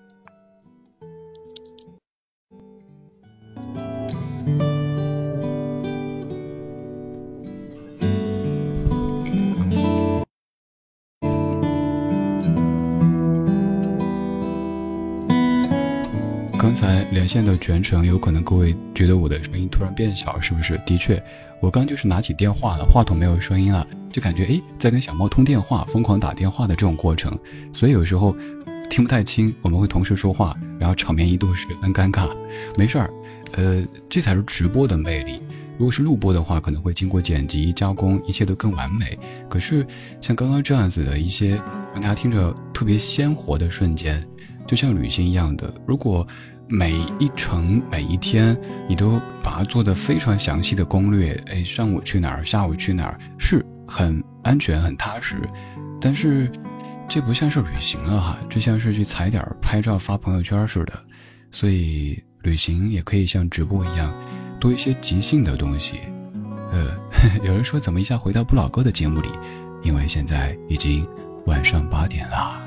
[17.22, 20.82] 连线的全程，有可能各位觉得我的声音突然变小，是不是？
[20.88, 21.24] 的确，
[21.60, 27.38] 我刚就是拿起电话了，话筒没有声音了，就感觉诶，在跟小猫通电话，疯狂打电话的这种过程，
[27.72, 28.36] 所以有时候
[28.90, 32.28] 听不太清，我们会同时说话，然后场面一度十分尴尬。
[32.76, 33.14] 没事儿，
[33.52, 35.44] 呃，这才是直播的魅力。
[35.78, 39.16] 如果是录播的话，可能会经过剪辑加工，一切都更完美。
[39.48, 39.86] 可是
[40.20, 41.52] 像刚刚这样子的一些
[41.94, 44.28] 让大家听着特别鲜活的瞬间，
[44.66, 46.28] 就像旅行一样的，如果。
[46.72, 48.58] 每一程每一天，
[48.88, 51.34] 你都把它做的非常详细的攻略。
[51.48, 55.36] 哎，上午去哪儿，下午去哪儿，是很安全、很踏实。
[56.00, 56.50] 但是，
[57.10, 60.94] 这不像是旅行了哈，就像是去踩点拍照发朋友圈似的。
[61.52, 64.14] 所以，旅行也可以像直播一样，
[64.58, 66.00] 多一些即兴的东西。
[66.72, 66.96] 呃，
[67.44, 69.28] 有人说怎么一下回到不老哥的节目里？
[69.84, 71.06] 因为现在已经
[71.48, 72.62] 晚上八点了。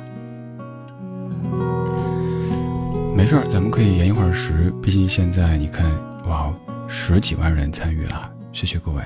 [3.15, 5.87] 没事儿，咱们可以延一会儿时，毕竟现在你看，
[6.27, 6.53] 哇，
[6.89, 9.03] 十几万人参与了，谢谢各位。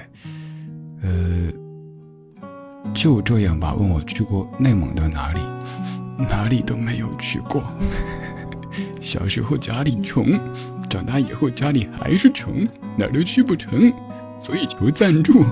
[1.03, 1.53] 呃，
[2.95, 3.75] 就这样吧。
[3.75, 5.41] 问我去过内蒙的哪里？
[6.29, 7.63] 哪里都没有去过。
[8.99, 10.41] 小时候家里穷，
[10.89, 13.93] 长大以后家里还是穷，哪儿都去不成，
[14.41, 15.45] 所以求赞助。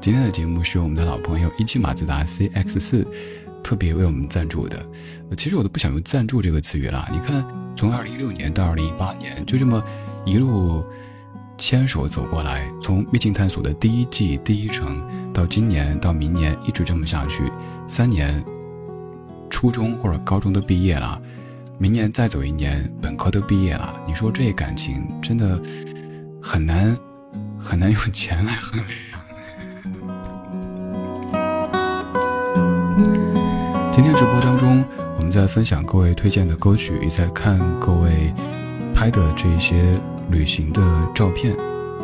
[0.00, 3.06] 今天的节目是我们的老朋友一汽马自达 CX 四
[3.64, 4.86] 特别为我们赞助的。
[5.36, 7.44] 其实我都不想用赞助这个词语了，你看。
[7.76, 9.82] 从二零一六年到二零一八年，就这么
[10.24, 10.84] 一路
[11.58, 15.02] 牵手走过来，从秘境探索的第一季第一程
[15.32, 17.50] 到今年到明年，一直这么下去，
[17.88, 18.44] 三年，
[19.50, 21.20] 初中或者高中都毕业了，
[21.76, 24.00] 明年再走一年，本科都毕业了。
[24.06, 25.60] 你说这感情真的
[26.40, 26.96] 很难
[27.58, 28.94] 很难用钱来衡量。
[33.94, 34.84] 今天直播当中。
[35.16, 38.34] 我们在分享各位推荐的歌曲，也在看各位
[38.92, 39.96] 拍的这些
[40.30, 40.82] 旅行的
[41.14, 41.54] 照片。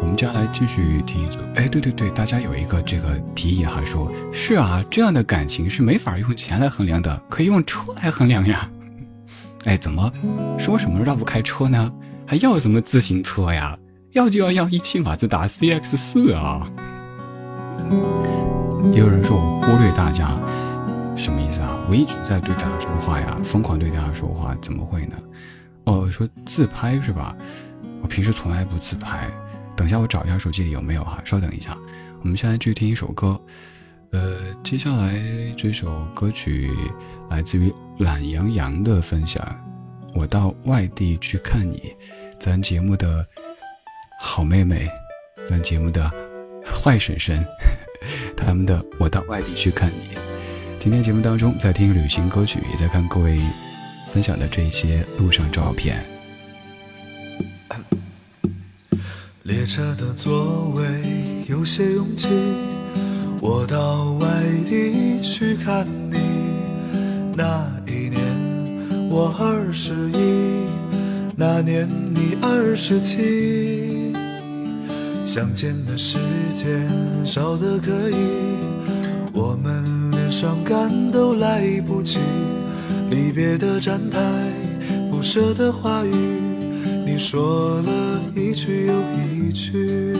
[0.01, 1.41] 我们接下来继续听一组。
[1.57, 8.71] 哎，对对对，大家有一个这个提议哈，说是啊，这样的感情是没法用钱来衡量的，可以用车来衡量呀。
[9.67, 10.13] 哎，怎么
[10.57, 11.93] 说什么绕不开车呢？
[12.25, 13.77] 还要什么自行车呀？
[14.13, 16.71] 要就要要一汽马自达 CX 四啊。
[18.93, 20.39] 也有人说我忽略大家。
[21.21, 21.79] 什么意思啊？
[21.87, 25.17] 我一直在对大家说话呀，疯狂对大家说话，怎么会呢？
[25.85, 27.37] 哦，说自拍是吧？
[28.01, 29.29] 我平时从来不自拍。
[29.77, 31.21] 等一下，我找一下手机里有没有哈。
[31.23, 31.77] 稍等一下，
[32.23, 33.39] 我们现在去听一首歌。
[34.13, 35.15] 呃，接下来
[35.59, 36.73] 这首歌曲
[37.29, 39.47] 来自于懒羊羊的分享。
[40.15, 41.95] 我到外地去看你，
[42.41, 43.25] 咱节目的
[44.23, 44.89] 好妹妹，
[45.47, 46.11] 咱节目的
[46.65, 47.45] 坏婶婶，
[48.35, 50.30] 他们的我到外地去看你。
[50.81, 53.39] 今天节目当中，在听旅行歌曲，也在看各位
[54.11, 56.03] 分享的这些路上照片。
[59.43, 60.85] 列车的座位
[61.47, 62.29] 有些拥挤，
[63.43, 64.27] 我到外
[64.67, 66.17] 地去看你。
[67.37, 68.19] 那一年
[69.11, 70.67] 我二十一，
[71.37, 74.15] 那年你二十七，
[75.27, 76.17] 相见的时
[76.55, 76.89] 间
[77.27, 78.15] 少得可以。
[79.33, 80.00] 我们
[80.41, 82.19] 伤感都来不及。
[83.11, 84.19] 离别的站台，
[85.11, 86.15] 不舍的话语，
[87.05, 90.17] 你说了一句又一句。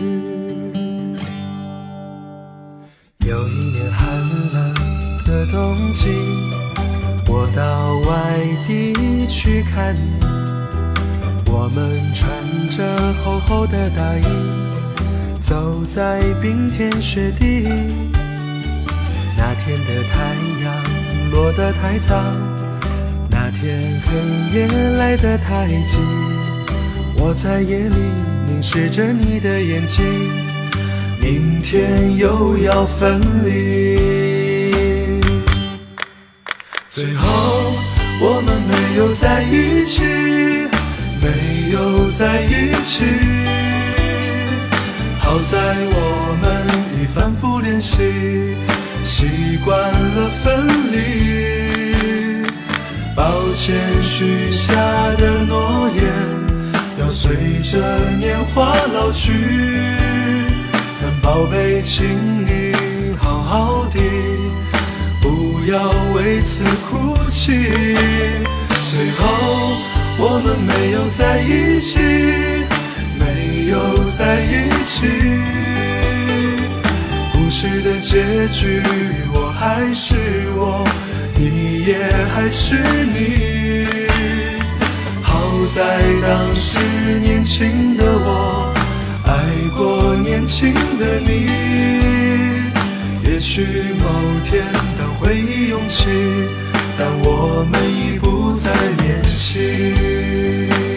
[3.25, 4.19] 有一年寒
[4.53, 4.73] 冷
[5.25, 6.09] 的冬季，
[7.27, 8.93] 我到外地
[9.27, 10.23] 去看你，
[11.51, 12.29] 我们穿
[12.69, 14.25] 着厚厚的大衣，
[15.41, 18.10] 走在冰天雪地。
[21.41, 22.23] 落得太早，
[23.31, 25.97] 那天黑夜来得太急，
[27.17, 27.95] 我在夜里
[28.45, 30.05] 凝视着你的眼睛，
[31.19, 35.19] 明天又要分离。
[36.87, 37.73] 最后
[38.21, 40.05] 我们没有在一起，
[41.23, 43.03] 没有在一起。
[45.19, 45.57] 好在
[45.89, 46.67] 我们
[47.01, 47.97] 已反复练习。
[49.03, 52.45] 习惯了分离，
[53.15, 54.75] 抱歉许下
[55.17, 56.03] 的诺言
[56.99, 57.77] 要随着
[58.17, 59.31] 年华老去，
[61.01, 62.05] 但宝贝，请
[62.45, 62.73] 你
[63.19, 63.99] 好好的，
[65.21, 67.51] 不要为此哭泣。
[68.91, 69.25] 最后
[70.17, 71.99] 我们没有在一起，
[73.17, 75.70] 没有在一起。
[77.61, 78.81] 故事的结局，
[79.31, 80.15] 我还是
[80.55, 80.83] 我，
[81.37, 82.73] 你也还是
[83.13, 83.85] 你。
[85.21, 85.39] 好
[85.75, 86.79] 在当时
[87.19, 88.73] 年轻的我，
[89.27, 89.45] 爱
[89.77, 91.51] 过年轻的你。
[93.29, 93.61] 也许
[93.99, 94.09] 某
[94.43, 94.65] 天
[94.97, 96.07] 当回忆涌起，
[96.97, 98.71] 但我们已不再
[99.05, 99.93] 联系。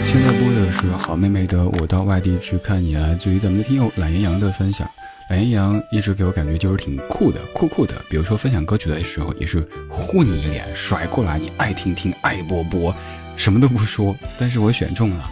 [0.07, 4.89] 现在播的是好妹妹的《我到外地去看你》，来自于咱们的听友懒羊羊的分享。
[5.31, 7.95] 懒羊羊一直给我感觉就是挺酷的，酷酷的。
[8.11, 12.95] 比如说分享歌曲的时候，也是呼你一脸，甩过来，你爱听听，爱播播，
[13.35, 14.15] 什么都不说。
[14.39, 15.31] 但是我选中了，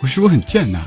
[0.00, 0.82] 我是不是很贱呐？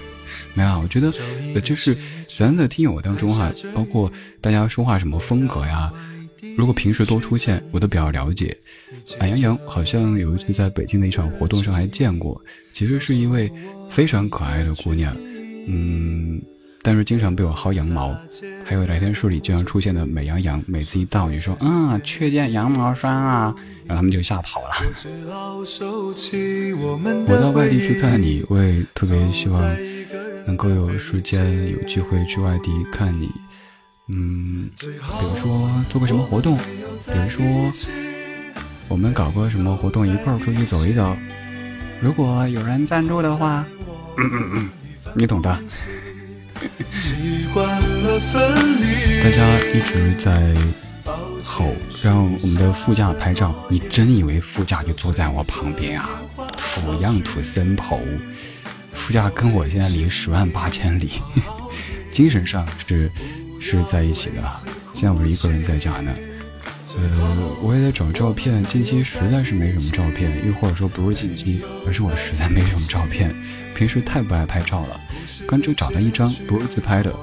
[0.54, 1.12] 没有，我觉得
[1.60, 1.96] 就是
[2.34, 5.92] 咱的听友当中哈，包括大家说话什么风格呀，
[6.56, 8.56] 如果平时多出现，我都比较了解。
[9.18, 12.40] 懒羊羊好像有一次在北京的一场活动上还见过，
[12.72, 13.52] 其实是一位
[13.90, 15.14] 非常可爱的姑娘，
[15.66, 16.40] 嗯。
[16.82, 18.16] 但是经常被我薅羊毛，
[18.64, 23.54] 还有聊天室里经常出现的美羊羊，每次一到就说嗯，缺件羊毛衫啊，
[23.84, 24.68] 然后他们就吓跑了。
[27.26, 29.60] 我到外地去看你，我也特别希望
[30.46, 33.28] 能够有时间有机会去外地看你。
[34.10, 34.86] 嗯，比
[35.28, 37.44] 如说做个什么活动，比如说
[38.86, 41.14] 我们搞个什么活动，一块儿出去走一走。
[42.00, 43.66] 如果有人赞助的话，
[44.16, 44.68] 嗯嗯嗯，
[45.14, 45.58] 你懂的。
[49.22, 50.54] 大家一直在
[51.42, 53.54] 吼，让我们的副驾拍照。
[53.68, 56.08] 你真以为副驾就坐在我旁边啊？
[56.56, 58.00] 土样土森头，
[58.92, 61.12] 副驾跟我现在离十万八千里，
[62.10, 63.10] 精神上是
[63.60, 64.42] 是在一起的。
[64.92, 66.12] 现在我是一个人在家呢，
[66.96, 68.64] 呃，我也在找照片。
[68.64, 73.34] 近期实在是没什么照片，又或者说不是近期，而是我实在没什么照片。
[73.78, 75.00] 平时太不爱拍照了。
[75.46, 77.14] 刚就找到一张不是自拍的，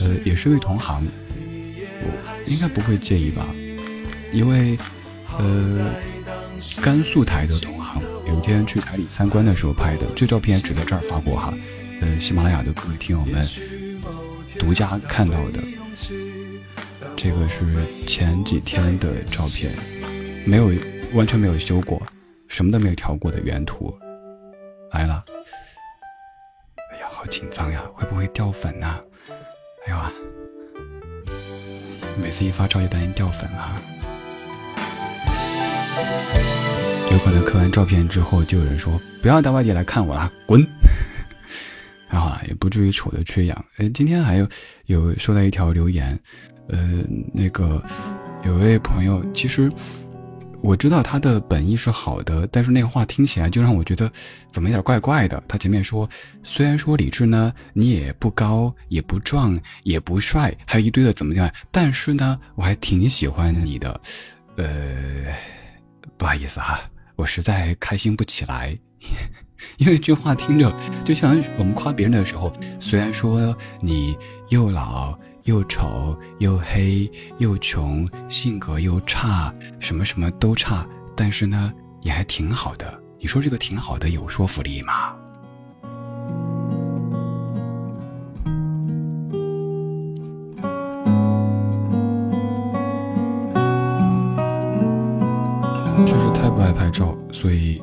[0.00, 1.06] 呃，也是一位同行，
[2.02, 3.46] 我应该不会介意吧？
[4.32, 4.76] 一位
[5.38, 5.94] 呃
[6.82, 11.54] 甘肃台的同行，有一天去台里参观的时候拍的，这照片只在这儿发过哈。
[12.00, 13.46] 呃，喜马拉雅的各位听友们
[14.58, 15.62] 独家看到的，
[17.16, 17.64] 这个是
[18.08, 19.70] 前几天的照片，
[20.44, 20.72] 没有
[21.12, 22.02] 完全没有修过，
[22.48, 23.96] 什么都没有调过的原图
[24.90, 25.24] 来了。
[27.22, 29.00] 好紧张呀，会不会掉粉呢？
[29.86, 30.12] 哎呦啊，
[32.20, 33.80] 每次一发照就担心掉粉啊。
[37.12, 40.66] 有可能磕完照片之后，就有人说不要到外地来看我了，滚。
[42.08, 43.64] 还 好啦，也不至于丑的缺氧。
[43.76, 44.48] 哎，今天还有
[44.86, 46.18] 有收到一条留言，
[46.70, 47.80] 呃，那个
[48.44, 49.70] 有位朋友其实。
[50.62, 54.10] 我知道他的本意是好的，但是那个话听起来就让我觉得
[54.48, 55.42] 怎么有点怪怪的。
[55.48, 56.08] 他前面说，
[56.44, 64.00] 虽然说李志呢，你也不高，也不壮，也不帅，还有一堆的怎么样，但是呢，我还挺喜欢你的。
[64.56, 64.66] 呃，
[66.16, 66.80] 不好意思哈，
[67.16, 68.78] 我实在开心不起来，
[69.78, 70.72] 因为这话听着
[71.04, 74.16] 就像我们夸别人的时候，虽然说你
[74.50, 75.18] 又老。
[75.44, 80.86] 又丑又黑又穷，性格又差，什么什么都差，
[81.16, 83.00] 但是呢，也还挺好的。
[83.18, 85.16] 你说这个挺好的有说服力吗？
[96.06, 97.82] 就是太不爱拍照，所以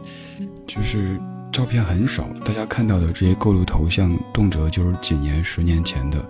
[0.65, 1.19] 就是
[1.51, 6.23] 照片很少，大家看到的这些各路头像，动辄就是几年、十年前的。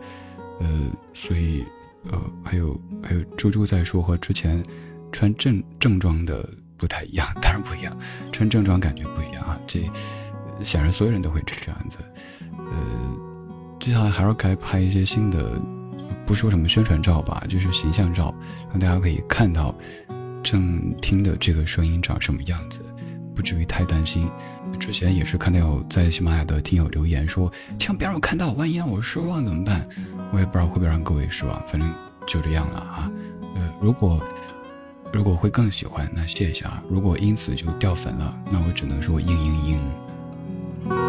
[0.59, 1.65] 呃，所以，
[2.11, 4.61] 呃，还有还有猪猪在说和之前
[5.11, 7.97] 穿正正装的不太一样， 当然不一样，
[8.31, 9.89] 穿正装感觉不一样啊，这
[10.63, 11.99] 显然所有人都会这样子，
[12.57, 13.15] 呃，
[13.79, 15.59] 接下来还是该拍一些新的，
[16.25, 18.33] 不说什么宣传照吧，就是形象照，
[18.69, 19.73] 让大家可以看到
[20.43, 22.83] 正听的这个声音长什么样子。
[23.39, 24.29] 不至于太担心。
[24.77, 29.87] 之前也是看到有在喜马拉雅的听友留言说，千万别让我看到，万一让我失望怎么办？
[30.33, 31.89] 我也不知道会不会让各位失望，反正
[32.27, 33.09] 就这样了啊。
[33.55, 34.21] 呃，如果
[35.13, 36.83] 如果会更喜欢，那谢谢啊。
[36.89, 39.79] 如果因此就掉粉了，那我只能说嘤嘤
[40.89, 40.99] 嘤。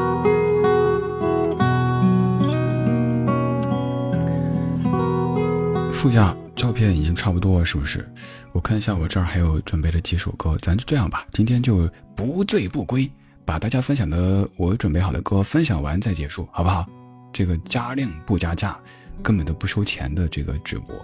[5.93, 6.33] 副驾。
[6.71, 8.09] 照片已经差不多了，是不是？
[8.53, 13.11] 我看一下，我这儿还有准备了几首歌，咱就这样吧，今天就不醉不归，
[13.45, 16.89] 把大家分享的我准备好的歌分享完再结束，好不好？
[17.33, 18.79] 这个加量不加价，
[19.21, 20.95] 根本都不收钱的这个直播，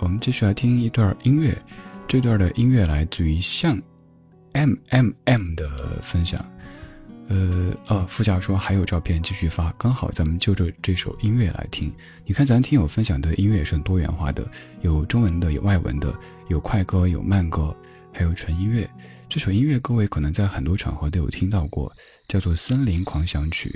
[0.00, 1.56] 我们继续来听一段音乐，
[2.08, 3.80] 这段的音乐来自于像
[4.54, 5.70] M M M 的
[6.02, 6.44] 分享。
[7.28, 11.92] 呃呃，副驾说还有照片继续发，刚好咱们就着这首音乐来听。
[12.24, 14.46] 你看咱听友分享的音乐也是很多元化的，
[14.82, 16.14] 有中文的，有外文的，
[16.48, 17.74] 有快歌，有慢歌，
[18.12, 18.88] 还有纯音乐。
[19.28, 21.90] 这首音乐各位可能在很多场合都有听到过，
[22.28, 23.70] 叫做《森林狂想曲》。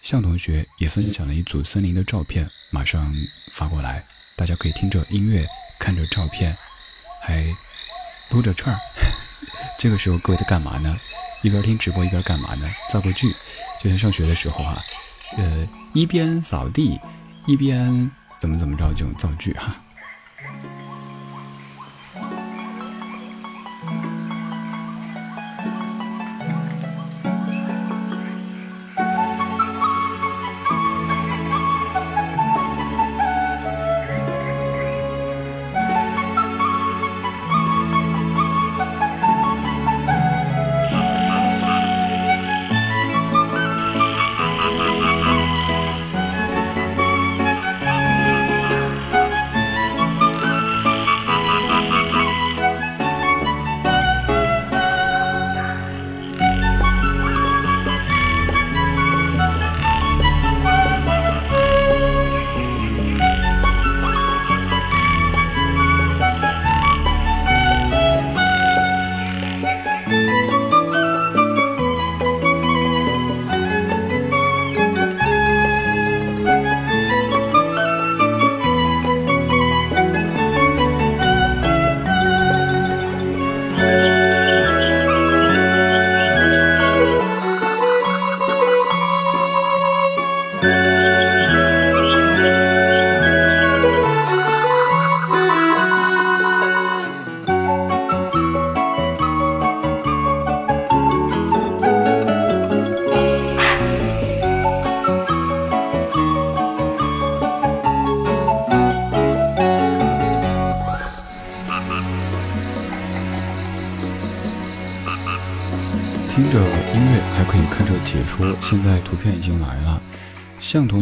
[0.00, 3.12] 向同学也分享了一组森林的照片，马上
[3.50, 4.04] 发过来，
[4.36, 5.46] 大家可以听着音乐，
[5.80, 6.56] 看着照片，
[7.20, 7.44] 还
[8.30, 8.78] 撸着串儿。
[9.78, 10.96] 这个时候各位在干嘛呢？
[11.44, 12.66] 一边听直播一边干嘛呢？
[12.88, 13.30] 造个句，
[13.78, 14.82] 就像上学的时候啊，
[15.36, 16.98] 呃，一边扫地，
[17.46, 19.76] 一边怎么怎么着就造句哈。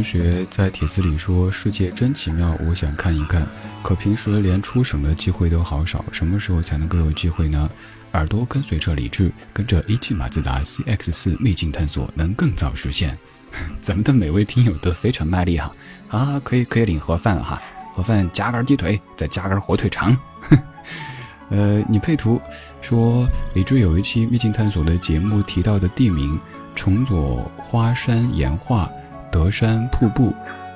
[0.03, 3.47] 同学在帖子里说：“世界真奇妙，我想看一看。
[3.85, 7.71] 可平时连出省的机会都好少，什么时候才能够有机会呢？”
[8.15, 13.17] 耳朵跟随着理智，跟着一汽马自达 CX 四秘境探索，能更早实现。
[13.81, 15.71] 咱们的每位听友都非常卖力哈
[16.09, 17.63] 啊，可以可以领盒饭了哈，
[17.93, 20.19] 盒饭加根鸡腿，再加根火腿肠。
[21.49, 22.43] 呃，你配图
[22.81, 23.25] 说
[23.55, 26.37] 李志有一期秘境探索的节目提到的地名。
[26.75, 28.91] 崇左花山岩画、
[29.33, 30.33] 德山瀑布、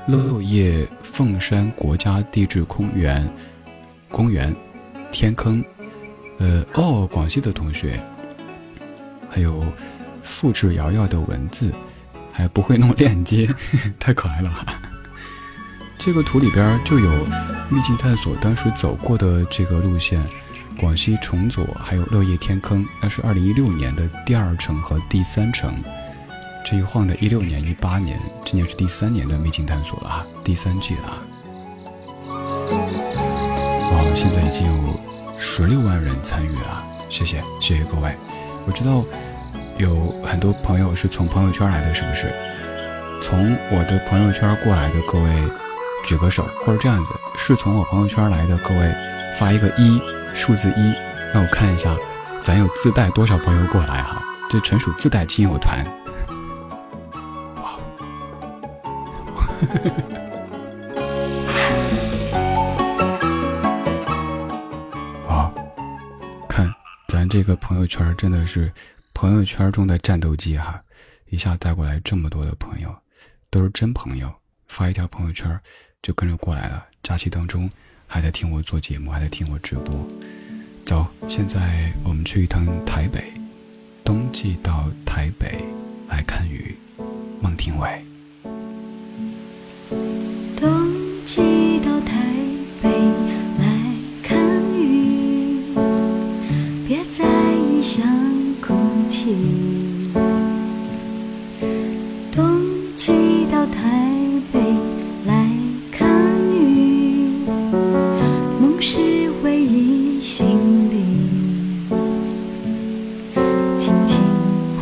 [0.08, 3.28] 乐业凤山国家地质公园、
[4.08, 4.52] 公园、
[5.12, 5.62] 天坑，
[6.38, 8.00] 呃，哦，广西的同学，
[9.30, 9.62] 还有
[10.22, 11.70] 复制瑶瑶的文字，
[12.32, 13.46] 还不会弄链接，
[14.00, 14.64] 太可爱了哈。
[15.98, 17.26] 这个图里边就有
[17.68, 20.20] 秘境探索当时走过的这个路线。
[20.78, 25.74] 广西崇左还有乐业天坑，那是二零一六年的第二城和第三城。
[26.68, 31.22] 这一晃的一六年、一八年，今年是第三年的秘境探索了啊，第三季了。
[32.28, 35.00] 哇，现在已经有
[35.38, 38.12] 十六万人参与了，谢谢谢谢各位。
[38.66, 39.04] 我知道
[39.78, 42.34] 有很多朋友是从朋友圈来的，是不是？
[43.22, 45.30] 从我的朋友圈过来的各位
[46.04, 48.92] 举个手，或者这样子，是从我朋友圈来的各位
[49.38, 50.02] 发一个一。
[50.34, 50.92] 数字一，
[51.32, 51.96] 让我看一下，
[52.42, 54.20] 咱有自带多少朋友过来哈？
[54.50, 55.86] 这纯属自带亲友团。
[65.26, 65.50] 哦，
[66.48, 66.72] 看
[67.08, 68.72] 咱这个朋友圈真的是
[69.14, 70.82] 朋友圈中的战斗机哈，
[71.30, 72.94] 一下带过来这么多的朋友，
[73.50, 74.34] 都是真朋友，
[74.66, 75.58] 发一条朋友圈
[76.02, 76.86] 就跟着过来了。
[77.02, 77.70] 假期当中
[78.06, 80.06] 还在听我做节目，还在听我直播。
[80.84, 83.32] 走，现在我们去一趟台北，
[84.04, 85.64] 冬季到台北
[86.08, 86.76] 来看雨。
[87.42, 88.05] 孟庭苇。
[97.96, 98.06] 异乡
[98.60, 98.74] 哭
[99.08, 99.34] 泣。
[102.30, 102.44] 冬
[102.94, 104.12] 季到台
[104.52, 104.60] 北
[105.26, 105.48] 来
[105.90, 106.06] 看
[106.52, 107.30] 雨，
[108.60, 110.46] 梦是回忆心
[110.90, 110.96] 里，
[113.78, 114.18] 轻轻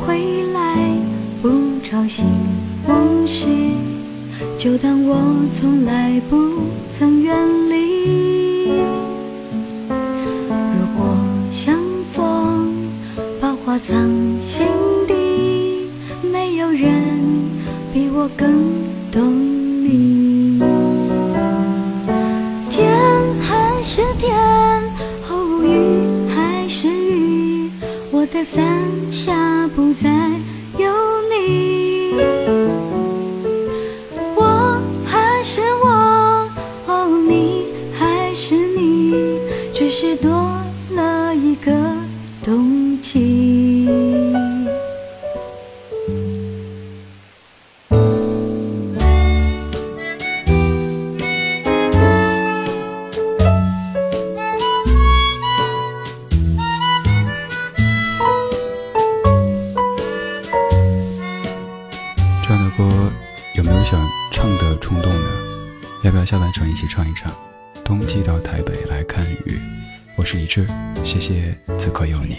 [0.04, 0.76] 回来
[1.40, 1.48] 不
[1.84, 2.26] 吵醒
[2.88, 3.46] 往事。
[4.58, 5.16] 就当我
[5.52, 6.36] 从来不
[6.98, 7.63] 曾远离。
[13.74, 13.96] 我藏
[14.46, 14.64] 心
[15.04, 15.88] 底，
[16.32, 16.92] 没有人
[17.92, 18.48] 比我更
[19.10, 19.34] 懂
[19.82, 20.60] 你。
[22.70, 22.94] 天
[23.40, 24.32] 还是天，
[25.28, 27.68] 哦，雨还是雨，
[28.12, 28.64] 我的伞
[29.10, 30.08] 下不再
[30.78, 30.92] 有
[31.28, 32.14] 你。
[34.36, 36.48] 我还是我，
[36.86, 39.40] 哦，你还是你，
[39.74, 40.30] 只是多
[40.92, 41.72] 了一个
[42.44, 42.83] 冬
[70.54, 70.64] 是，
[71.02, 72.36] 谢谢此刻有你。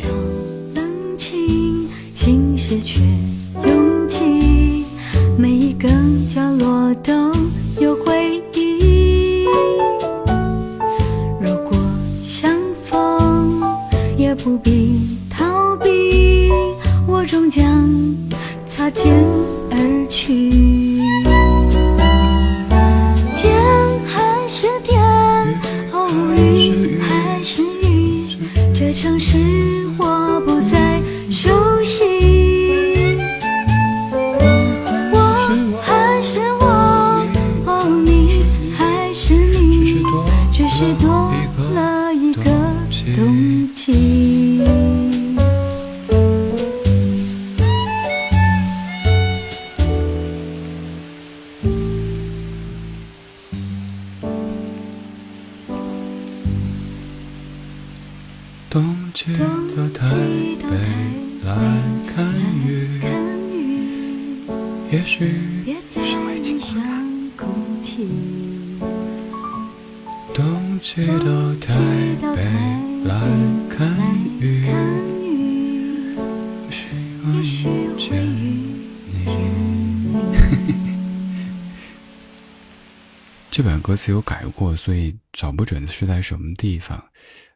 [83.96, 87.04] 词有改过，所以找不准是在什么地方，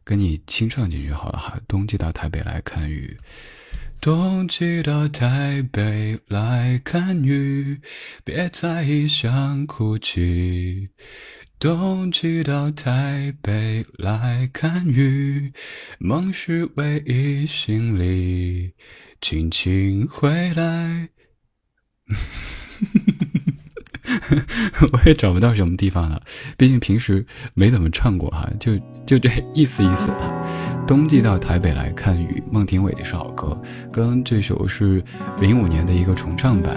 [0.03, 1.59] 跟你清唱几句好了哈。
[1.67, 3.17] 冬季到台北来看雨，
[4.01, 7.81] 冬季到台北来看雨，
[8.23, 10.89] 别在异乡哭泣。
[11.59, 15.51] 冬季到台北来看雨，
[15.99, 18.73] 梦是唯一行李，
[19.19, 21.09] 轻轻回来。
[24.93, 26.21] 我也找不到什么地方了，
[26.57, 30.11] 毕竟平时没怎么唱过哈，就就这意思意思。
[30.87, 33.59] 冬季到台北来看雨，孟庭苇的是好歌，
[33.91, 35.03] 跟这首是
[35.39, 36.75] 零五年的一个重唱版。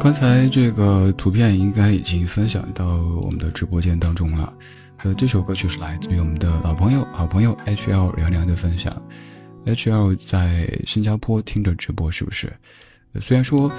[0.00, 2.84] 刚才这个图片应该已经分享到
[3.22, 4.52] 我们的直播间当中了。
[5.02, 8.92] 呃，这首歌曲是来自于我们的老朋友、好朋友 H L 凉凉的分享。
[9.66, 12.52] H L 在新加坡听着直播，是不是？
[13.20, 13.70] 虽然说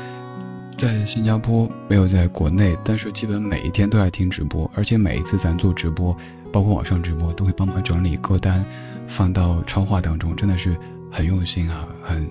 [0.78, 6.16] 在新加坡没有在国内，但是基本每一天都在听直播，而且每一次咱做直播，
[6.52, 8.64] 包括网上直播，都会帮忙整理歌单，
[9.08, 10.76] 放到超话当中，真的是
[11.10, 12.30] 很用心啊，很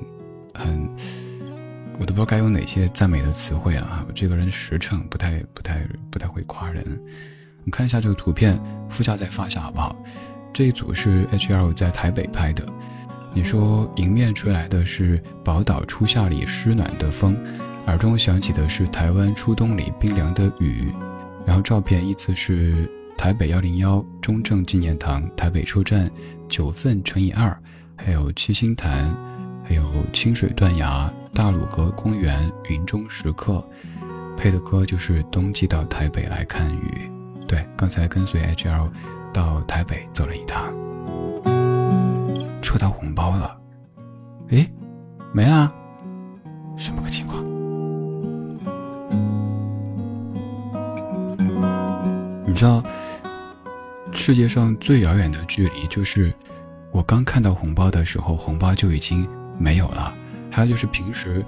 [0.54, 0.88] 很，
[1.98, 4.04] 我都不知道该用哪些赞美的词汇了啊！
[4.06, 6.84] 我这个人实诚，不太不太不太会夸人。
[7.64, 8.60] 你看一下这个图片，
[8.90, 9.96] 附加在发下好不好？
[10.52, 12.64] 这一组是 H.L 在台北拍的。
[13.32, 17.36] 你说迎面吹来的是宝岛初夏里湿暖的风，
[17.86, 20.92] 耳中响起的是台湾初冬里冰凉的雨，
[21.44, 26.10] 然后照片依次是台北幺零幺中正纪念堂、台北车站
[26.48, 27.56] 九份乘以二，
[27.96, 29.14] 还有七星潭，
[29.62, 33.62] 还有清水断崖、大鲁阁公园、云中石刻，
[34.36, 36.90] 配的歌就是《冬季到台北来看雨》。
[37.46, 38.88] 对，刚才跟随 HL
[39.32, 40.72] 到台北走了一趟，
[42.62, 43.60] 抽到红包了，
[44.48, 44.72] 诶，
[45.32, 45.70] 没啦，
[46.76, 47.44] 什么个情况？
[52.54, 52.80] 你知道，
[54.12, 56.32] 世界上最遥远的距离就是
[56.92, 59.28] 我刚看到红包的时候，红包就已经
[59.58, 60.14] 没有了。
[60.52, 61.44] 还有就是平时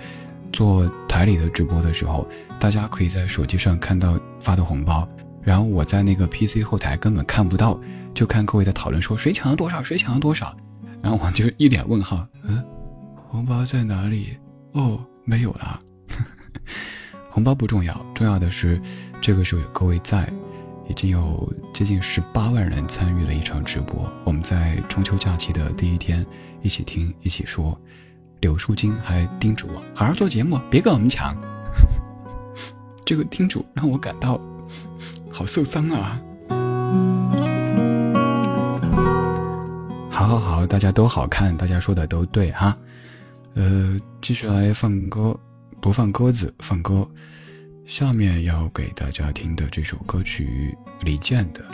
[0.53, 2.27] 做台里的直播的时候，
[2.59, 5.09] 大家可以在手机上看到发的红包，
[5.45, 7.81] 然后我在那个 PC 后台根本看不到，
[8.13, 10.57] 就看各位在讨论说谁抢了多少，谁抢了多少，
[11.01, 12.61] 然后我就一脸问号，嗯，
[13.29, 14.37] 红包在哪里？
[14.73, 15.81] 哦，没有了。
[17.31, 18.83] 红包不重要，重要的是
[19.21, 20.29] 这个时候有各位在。
[20.89, 24.11] 已经有接近十八万人参与了一场直播。
[24.25, 26.25] 我们在中秋假期的第一天
[26.63, 27.79] 一起听一起说。
[28.41, 31.35] 柳树金还叮嘱我好好做节目，别跟我们抢。
[33.03, 34.39] 这个叮嘱让我感到
[35.33, 36.21] 好受伤啊！
[40.11, 42.77] 好好好，大家都好看，大家说的都对哈。
[43.55, 45.35] 呃，继续来放歌，
[45.81, 47.09] 不放鸽子，放歌。
[47.87, 51.65] 下面要给大家听的这首歌曲，李健的。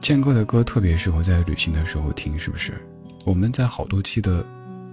[0.00, 2.72] 健哥的歌特别适合在旅行的时候听，是不是？
[3.26, 4.42] 我们在好多期的《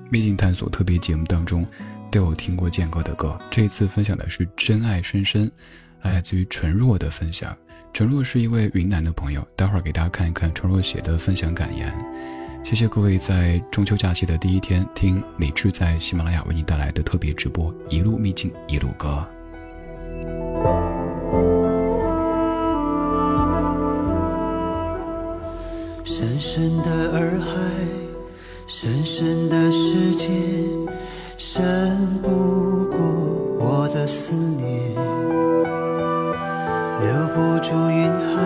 [0.09, 1.65] 秘境探索》特别节目当中
[2.11, 3.39] 都有听过健哥的歌。
[3.49, 5.47] 这一次分享的是《真爱深深》，
[6.01, 7.57] 来自于纯若的分享。
[7.93, 11.93] 纯若是一位云南的朋友，待会儿给大家看一看纯若写的分享感言。
[12.61, 19.25] 谢谢各位在中秋假期的第一天听李志在喜马拉雅为你带来的特别直播，一路秘境，一路歌。
[26.03, 27.47] 深深的洱海，
[28.67, 30.27] 深深的世界，
[31.37, 32.29] 深不
[32.89, 32.99] 过
[33.59, 34.93] 我的思念。
[37.01, 38.37] 留不住云海，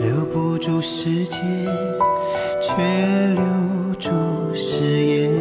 [0.00, 1.38] 留不住世界，
[2.60, 2.72] 却
[3.30, 3.42] 留
[3.98, 4.10] 住
[4.54, 5.32] 誓言。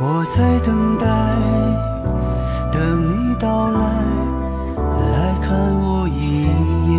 [0.00, 1.73] 我在等待。
[3.44, 3.78] 到来，
[5.12, 6.48] 来看我一
[6.88, 6.96] 眼。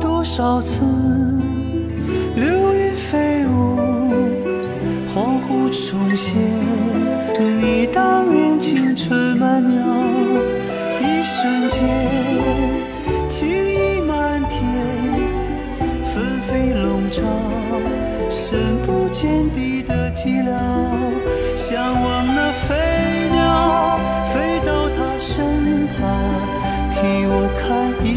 [0.00, 0.82] 多少次
[2.36, 3.76] 流云飞舞，
[5.14, 6.34] 恍惚重现
[7.60, 9.76] 你当年青春曼妙，
[11.02, 11.82] 一瞬间。
[13.28, 14.58] 情意满天
[16.02, 17.20] 纷飞笼罩
[18.46, 20.52] 深不见底的寂寥，
[21.56, 22.76] 向往那飞
[23.32, 23.98] 鸟
[24.34, 26.04] 飞到他身旁，
[26.92, 27.64] 替我看
[28.04, 28.13] 一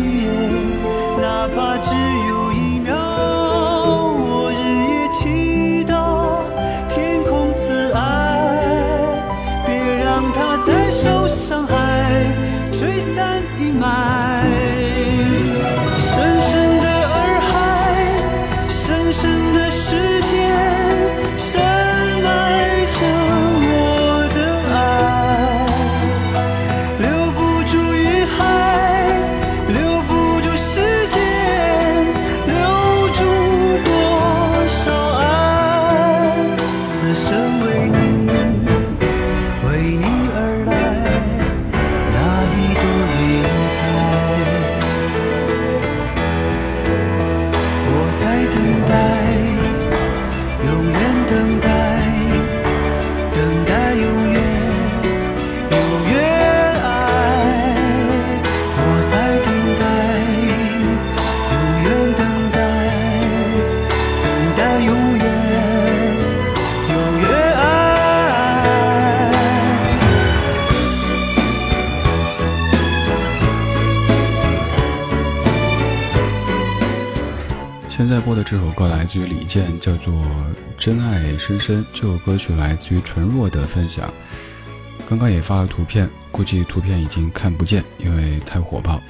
[79.08, 80.14] 自于李健，叫做
[80.78, 81.82] 《真爱深深》。
[81.94, 84.14] 这首歌曲来自于纯若的分享。
[85.08, 89.02] 刚刚也发了图片，估计图片已经看不见，因为太火爆。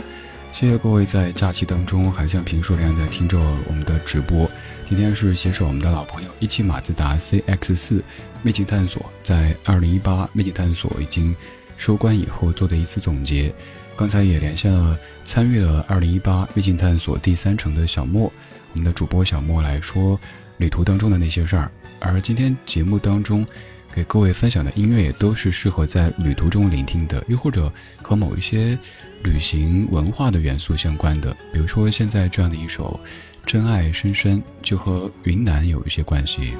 [0.53, 4.49] 谢谢各位在假期当中还像平时一样的听着我们的直播。
[4.85, 8.03] 今天是携手我们的老朋友一汽马自达 CX 四
[8.43, 11.35] 秘境探索，在二零一八秘境探索已经
[11.75, 13.51] 收官以后做的一次总结。
[13.95, 14.95] 刚才也连线了
[15.25, 18.31] 参与了二零一八秘境探索第三城的小莫。
[18.73, 20.19] 我们的主播小莫来说
[20.57, 21.71] 旅途当中的那些事儿。
[21.99, 23.45] 而今天节目当中
[23.93, 27.71] 给各位分享的音乐也都是适合在旅途中聆听的，又或者
[28.01, 28.77] 和某一些
[29.23, 32.99] 旅行文化的元素相关的，比如说现在这样的一首
[33.45, 36.53] 《真爱深深》，就和云南有一些关系。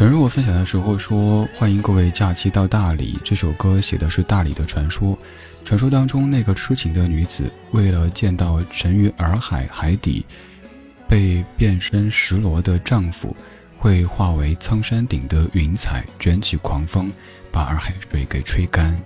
[0.00, 5.14] 纯如我分享的时候说：“欢迎各位假期到大理。”这首歌写的是大理的传说。
[5.62, 10.24] 传说当中，那个痴情的女子为了见到沉于洱海海底、
[11.06, 13.36] 被变身石螺的丈夫，
[13.76, 17.12] 会化为苍山顶的云彩，卷起狂风，
[17.52, 18.98] 把洱海水给吹干。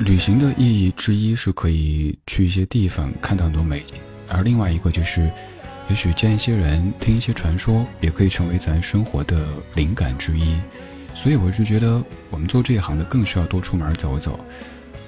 [0.00, 3.96] 旅行的意义之一是可以去一些地方看到很多美景，
[4.28, 5.32] 而另外一个就是。
[5.88, 10.58] 也许见一些人，听一些传说，也可以成为咱生活的灵感之一。
[11.14, 14.38] 所以我是觉得，我们做这一行的更需要多出门走走。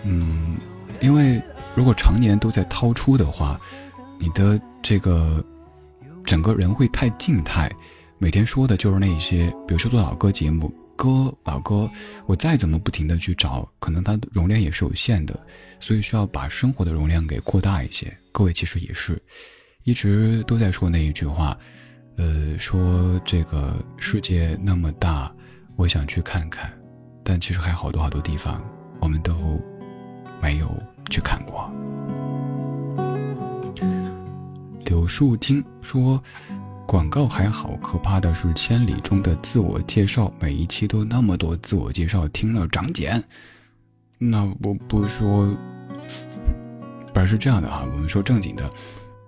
[0.05, 0.57] 嗯，
[1.01, 1.43] 因为
[1.75, 3.61] 如果常年都在掏出的话，
[4.19, 5.45] 你的这个
[6.25, 7.71] 整个人会太静态，
[8.19, 11.91] 每天说的就是那些，比如说做老歌节目，歌老歌，
[12.25, 15.39] 我再怎么不停的去找，可能它的容量也是有限的，
[15.81, 18.17] 所以需要把生活的容量给扩大一些。
[18.31, 19.21] 各位其实也是。
[19.89, 21.57] 一直都在说那一句话，
[22.17, 25.33] 呃，说这个世界那么大，
[25.77, 26.71] 我想去看看，
[27.25, 28.63] 但其实还有好多好多地方
[29.01, 29.33] 我们都
[30.43, 30.71] 没有
[31.09, 31.73] 去看过。
[34.85, 36.23] 柳树听说
[36.87, 43.25] 广告还好，可怕的是千里中的自我介绍，每一期都那么多自我介绍，听了长茧。
[44.19, 45.51] 那我不说，
[47.15, 48.69] 不是这样的哈，我们说正经的。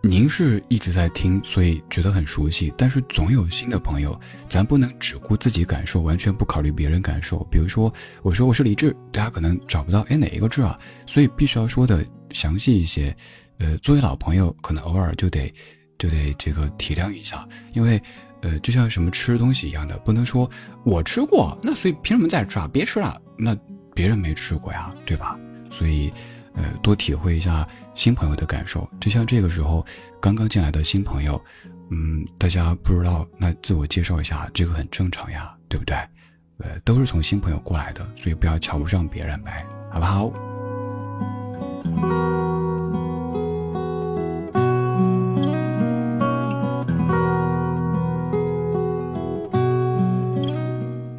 [0.03, 2.73] 您是一直在听，所以觉得很熟悉。
[2.75, 4.19] 但是总有新的朋友，
[4.49, 7.47] 咱不能只顾自己感受，完全不考虑别人感受。
[7.51, 10.79] 比如说，我说我是李志，大家可能找不到，哎，哪一个志啊？
[11.07, 13.15] 所以必须要说的详细一些。
[13.59, 15.53] 呃，作为老朋友，可能偶尔就得
[15.99, 18.01] 就得这个体谅一下，因为
[18.41, 20.51] 呃，就像什么吃东西一样的，不能说
[20.83, 22.67] 我吃过，那所以凭什么再吃啊？
[22.73, 23.55] 别吃了，那
[23.95, 25.39] 别人没吃过呀，对吧？
[25.71, 26.11] 所以。
[26.53, 27.67] 呃，多体会一下
[28.01, 29.85] 新朋友的感受，就像这个时候
[30.23, 31.39] 刚刚进来的新朋友，
[31.91, 35.95] 嗯，大家不知道，那自我介绍一下，这个很正常呀，对不对？
[36.61, 40.33] 呃，都是从新朋友过来的，所以不要瞧不上别人呗，好不好？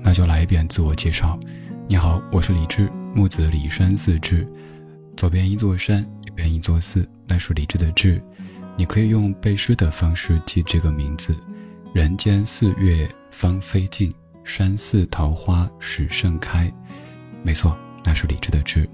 [0.02, 1.40] 那就来一遍自我介绍。
[1.88, 4.52] 你好，我是李志，木子李山四志。
[5.16, 6.04] 左边一座山，
[6.36, 8.22] 愿意做四，那是理智的智。
[8.78, 11.36] 你可以用背诗的方式记这个名字：
[11.94, 14.12] 人间四月芳菲尽，
[14.44, 16.72] 山寺桃花始盛开。
[17.44, 18.90] 没错，那是理智的智。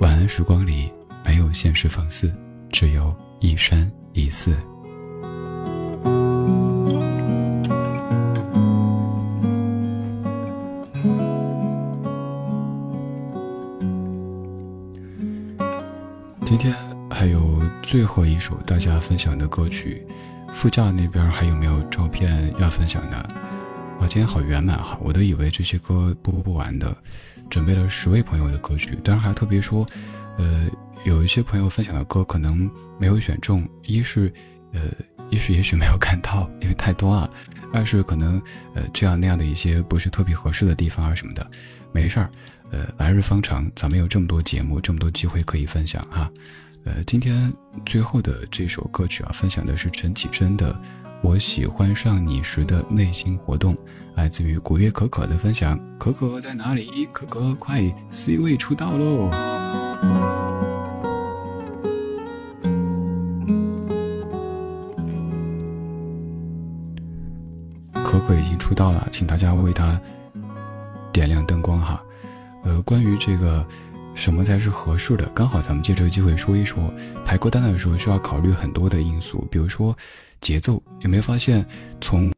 [0.00, 0.90] 晚安时光里
[1.24, 2.34] 没有现实放肆，
[2.70, 4.54] 只有一山一寺。
[17.94, 20.04] 最后一首大家分享的歌曲，
[20.52, 23.16] 副驾那边还有没有照片要分享的？
[24.00, 24.98] 哇，今天好圆满哈！
[25.00, 26.92] 我都以为这些歌播不完的，
[27.48, 29.86] 准备了十位朋友的歌曲，当然还特别说，
[30.38, 30.66] 呃，
[31.04, 32.68] 有一些朋友分享的歌可能
[32.98, 34.28] 没有选中，一是，
[34.72, 34.80] 呃，
[35.30, 37.30] 一是也许没有看到，因为太多啊；
[37.72, 38.42] 二是可能，
[38.74, 41.48] 呃，这样那样的一些不是特别合适的地方啊什么的，
[41.92, 42.28] 没事儿，
[42.72, 46.28] 呃，来日方长，咱们有这么多节目，这么多机会可以分享哈。
[46.84, 47.50] 呃，今天
[47.86, 50.70] 最后的这首歌曲啊，分享的是陈绮贞的
[51.22, 53.74] 《我喜欢上你时的内心活动》，
[54.16, 55.80] 来自于古月可可的分享。
[55.98, 57.08] 可可在哪里？
[57.10, 59.30] 可可快 C 位出道喽！
[68.04, 69.98] 可可已经出道了，请大家为他
[71.10, 72.04] 点亮灯光哈。
[72.62, 73.66] 呃，关于这个。
[74.14, 75.26] 什么才是合适的？
[75.34, 76.92] 刚好咱们借这个机会说一说，
[77.24, 79.94] 排歌单的时候需要考虑很多的因素，比如说
[80.40, 80.82] 节奏。
[81.00, 81.66] 有没有发现，
[82.00, 82.32] 从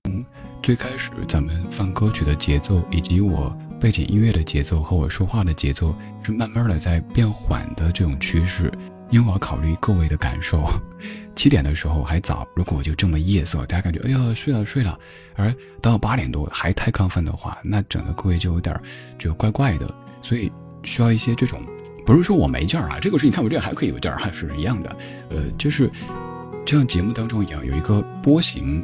[0.62, 8.72] 最开始咱们放歌曲的节奏，以及我背景音乐的节奏和我说话的节奏，是慢慢的在变缓的这种趋势？
[9.10, 10.64] 因为我要考虑各位的感受。
[11.36, 14.98] 七点的时候还早，如果我就这么夜色，大家感觉哎呀睡了睡了，
[15.36, 18.74] 而到八点多还太亢奋的话，那整个各位就有点
[19.18, 20.50] 觉得怪怪的，所以。
[20.86, 21.60] 需要一些这种，
[22.06, 24.96] 不是说我没劲儿啊，这个是你看我这还可以有劲儿，还是一样的。
[25.28, 25.90] 呃，就是
[26.64, 28.82] 就像节目当中一样，有一个波形。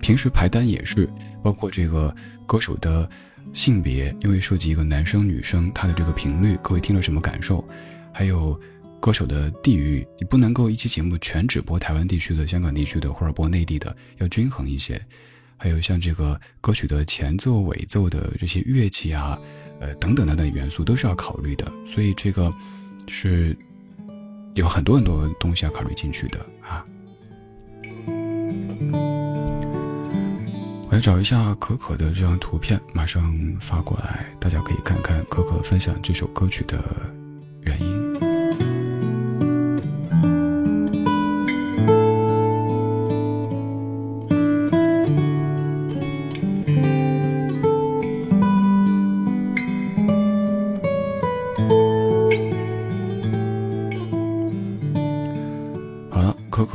[0.00, 1.06] 平时排单也是，
[1.42, 2.14] 包括这个
[2.46, 3.06] 歌手的
[3.52, 7.62] 性别，因为涉及一个男生女生，他的这个频率，各位听了什么感受？
[8.10, 8.58] 还有
[8.98, 14.98] 歌手的地域，你不能够一期节目全只播台湾地区的、香港地区的，或者播内地的，要均衡一些。
[15.58, 19.38] 还有像这个歌曲的前奏、尾奏的这些乐器啊，
[19.80, 21.70] 呃，等等等等元素都是要考虑的。
[21.86, 22.52] 所以这个
[23.08, 23.56] 是
[24.54, 26.84] 有很多很多东西要考虑进去的啊。
[30.88, 33.22] 我要找一下可可的这张图片，马上
[33.60, 36.82] 发过来，大家可以看看可可分享这首歌曲的
[37.62, 37.99] 原因。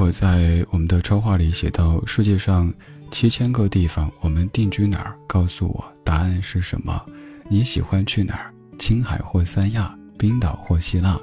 [0.06, 2.72] 我在我们的超话里写到：世界上
[3.10, 5.18] 七千个地方，我们定居哪儿？
[5.26, 7.04] 告诉我答案是什么？
[7.50, 8.54] 你喜欢去哪儿？
[8.78, 11.20] 青海或三亚，冰岛或希腊，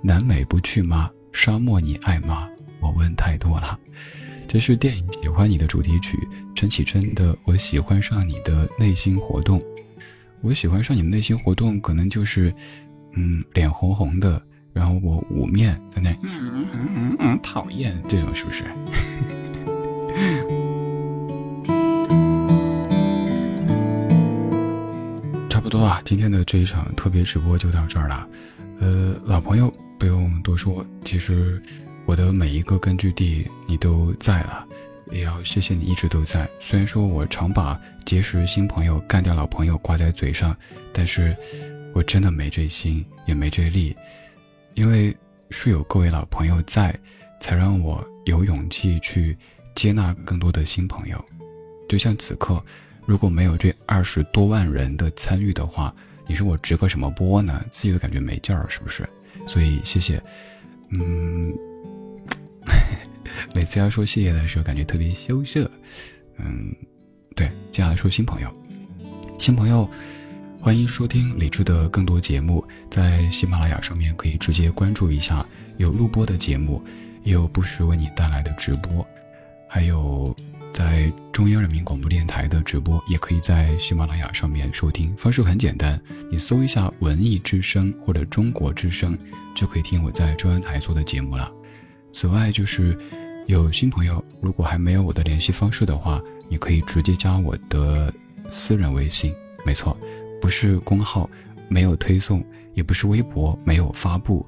[0.00, 1.10] 南美不去吗？
[1.30, 2.48] 沙漠你爱吗？
[2.80, 3.78] 我问太多了。
[4.48, 6.18] 这是电影《喜欢你》的主题曲，
[6.54, 9.60] 陈绮贞的《我喜欢上你的内心活动》。
[10.40, 12.50] 我喜欢上你的内心活动，可能就是，
[13.14, 14.42] 嗯，脸红红的。
[14.72, 18.64] 然后我捂面在那，嗯嗯嗯嗯，讨厌这种是不是？
[25.48, 28.28] 差不多啊，今天的这一场特别直播就到这儿了。
[28.80, 31.62] 呃，老朋友不用多说，其实
[32.04, 34.66] 我的每一个根据地你都在了，
[35.12, 36.48] 也要谢谢你一直都在。
[36.58, 40.56] 虽然说我常把结识新朋友、干掉老朋友挂在嘴上，
[40.92, 41.36] 但是
[41.92, 43.94] 我真的没这心，也没这力。
[44.74, 45.16] 因为
[45.50, 46.98] 是有各位老朋友在，
[47.40, 49.36] 才让我有勇气去
[49.74, 51.24] 接纳更多的新朋友。
[51.88, 52.62] 就像此刻，
[53.04, 55.94] 如果没有这二十多万人的参与的话，
[56.26, 57.62] 你说我直个什么播呢？
[57.70, 59.06] 自己都感觉没劲儿，是不是？
[59.46, 60.22] 所以谢谢。
[60.90, 61.52] 嗯，
[63.54, 65.70] 每次要说谢谢的时候，感觉特别羞涩。
[66.38, 66.74] 嗯，
[67.36, 68.50] 对，接下来说新朋友，
[69.38, 69.88] 新朋友。
[70.64, 75.44] 欢迎收听李智的更多节目，在喜马拉雅上面可以直接关注一下，
[75.76, 76.80] 有录播的节目，
[77.24, 79.04] 也有不时为你带来的直播，
[79.68, 80.32] 还有
[80.72, 85.12] 在中央人民广播电台的直播，也可以在喜马拉雅上面收听。
[85.16, 89.18] 方式很简单，你搜一下“文艺之声”或者“中国之声”，
[89.56, 91.50] 就可以听我在中央台做的节目了。
[92.12, 92.96] 此外，就是
[93.46, 98.14] 有新朋友，如果还没有我的联系方式的话，你可以直接加我的
[98.48, 99.34] 私人微信，
[99.66, 99.98] 没错。
[100.42, 101.30] 不是公号，
[101.68, 102.44] 没有推送，
[102.74, 104.44] 也不是微博没有发布，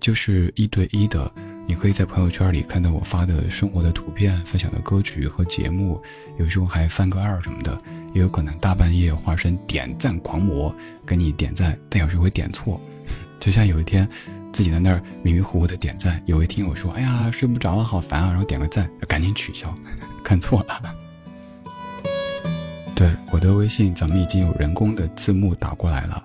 [0.00, 1.30] 就是一对一的。
[1.68, 6.00] 你可以在朋友圈里看到我发的生活的图片、分享的歌曲和节目，
[6.38, 7.78] 有时候还翻个二什么的，
[8.14, 12.80] 也有可能大半夜化身点赞狂魔给你点赞，但有时会点错。
[13.38, 14.08] 就像有一天
[14.52, 19.74] 自己在那儿迷迷糊糊的点赞，有一天我说：“哎呀，睡不着了，好烦啊！”然后点个赞，赶紧取消，
[20.24, 21.05] 看错了。
[22.96, 26.24] 对我的微信，咱们已经有人工的字幕打过来了，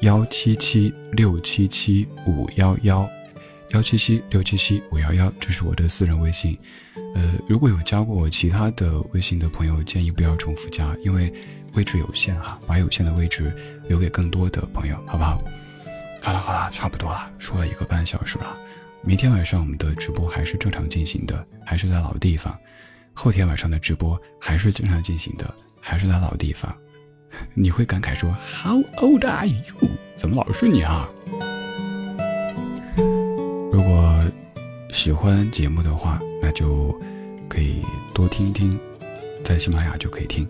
[0.00, 3.06] 幺七七六七七五幺幺，
[3.72, 6.58] 幺七七六七七五幺幺，这是我的私人微信。
[7.14, 11.30] 呃，如果有加过我其他的微信的朋友，建议不要重复加，因为
[11.74, 13.52] 位置有限哈，把有限的位置
[13.86, 15.38] 留给更多的朋友，好不好？
[16.22, 18.56] 好了好了，差不多了，说了一个半小时了。
[19.02, 22.58] 明天晚上我们的直播还是正常进行的，还是在老地方。
[23.12, 25.54] 后天晚上的直播还是正常进行的。
[25.88, 26.76] 还是在老地方，
[27.54, 31.08] 你会感慨说 “How old are you？” 怎么老是你啊？
[33.72, 34.24] 如果
[34.90, 36.92] 喜欢节目的话，那就
[37.48, 38.76] 可以多听一听，
[39.44, 40.48] 在喜马拉雅就可以听。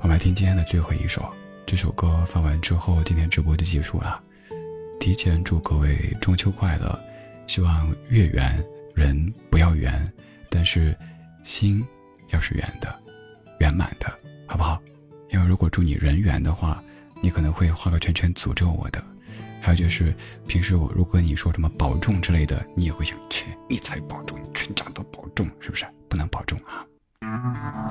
[0.00, 1.24] 我们来听今天的最后一首，
[1.64, 4.20] 这首歌放完之后，今天直播就结束了。
[4.98, 6.98] 提前祝各位中秋快乐，
[7.46, 8.64] 希望月圆
[8.94, 10.12] 人不要圆，
[10.50, 10.96] 但是
[11.44, 11.86] 心
[12.30, 12.92] 要是圆的，
[13.60, 14.12] 圆满的。
[14.52, 14.78] 好不好？
[15.30, 16.84] 因为如果祝你人缘的话，
[17.22, 19.02] 你可能会画个圈圈诅咒我的。
[19.62, 20.14] 还有就是，
[20.46, 25.86] 平时我如果你说什么保重之类的，你也会想切，你才保重，你全家都保重，是不是？
[26.06, 27.90] 不能保重啊！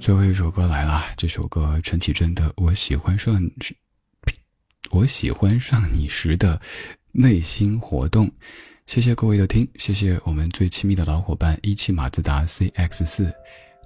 [0.00, 3.50] 最后一首歌来了，这首歌陈绮贞的《我喜欢上你》，
[4.90, 6.58] 我喜欢上你时的
[7.12, 8.32] 内心活动。
[8.86, 13.34] 谢谢各位的听，谢谢我们最亲密的老伙伴一汽马自达 CX 四。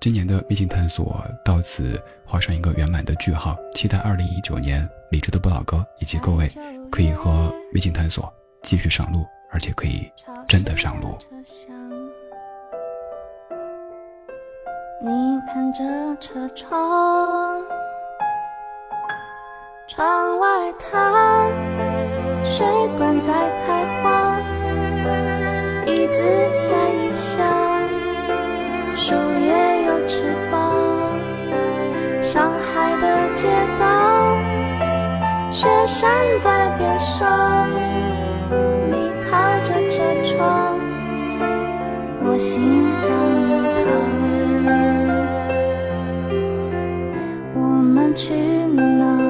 [0.01, 6.51] 今年的秘境探索到此画上一个圆满的句号，期待二零一九年李智的不老哥以及各位
[6.91, 8.33] 可以和秘境探索
[8.63, 10.11] 继续上路，而且可以
[10.49, 11.19] 真的上路。
[15.03, 17.63] 你看着车窗，
[19.87, 21.47] 窗外它
[22.43, 22.67] 水
[22.97, 23.33] 管在
[23.67, 24.41] 开花，
[25.87, 26.23] 椅子
[26.71, 27.60] 在异乡。
[29.03, 30.61] 树叶有翅膀
[32.21, 33.49] 上海的街
[33.79, 34.37] 道
[35.51, 36.11] 雪山
[36.43, 37.67] 在边上
[38.91, 40.79] 你靠着车窗
[42.23, 42.61] 我心
[43.01, 43.09] 脏
[43.49, 43.51] 一
[43.81, 43.89] 旁
[47.55, 49.30] 我们去哪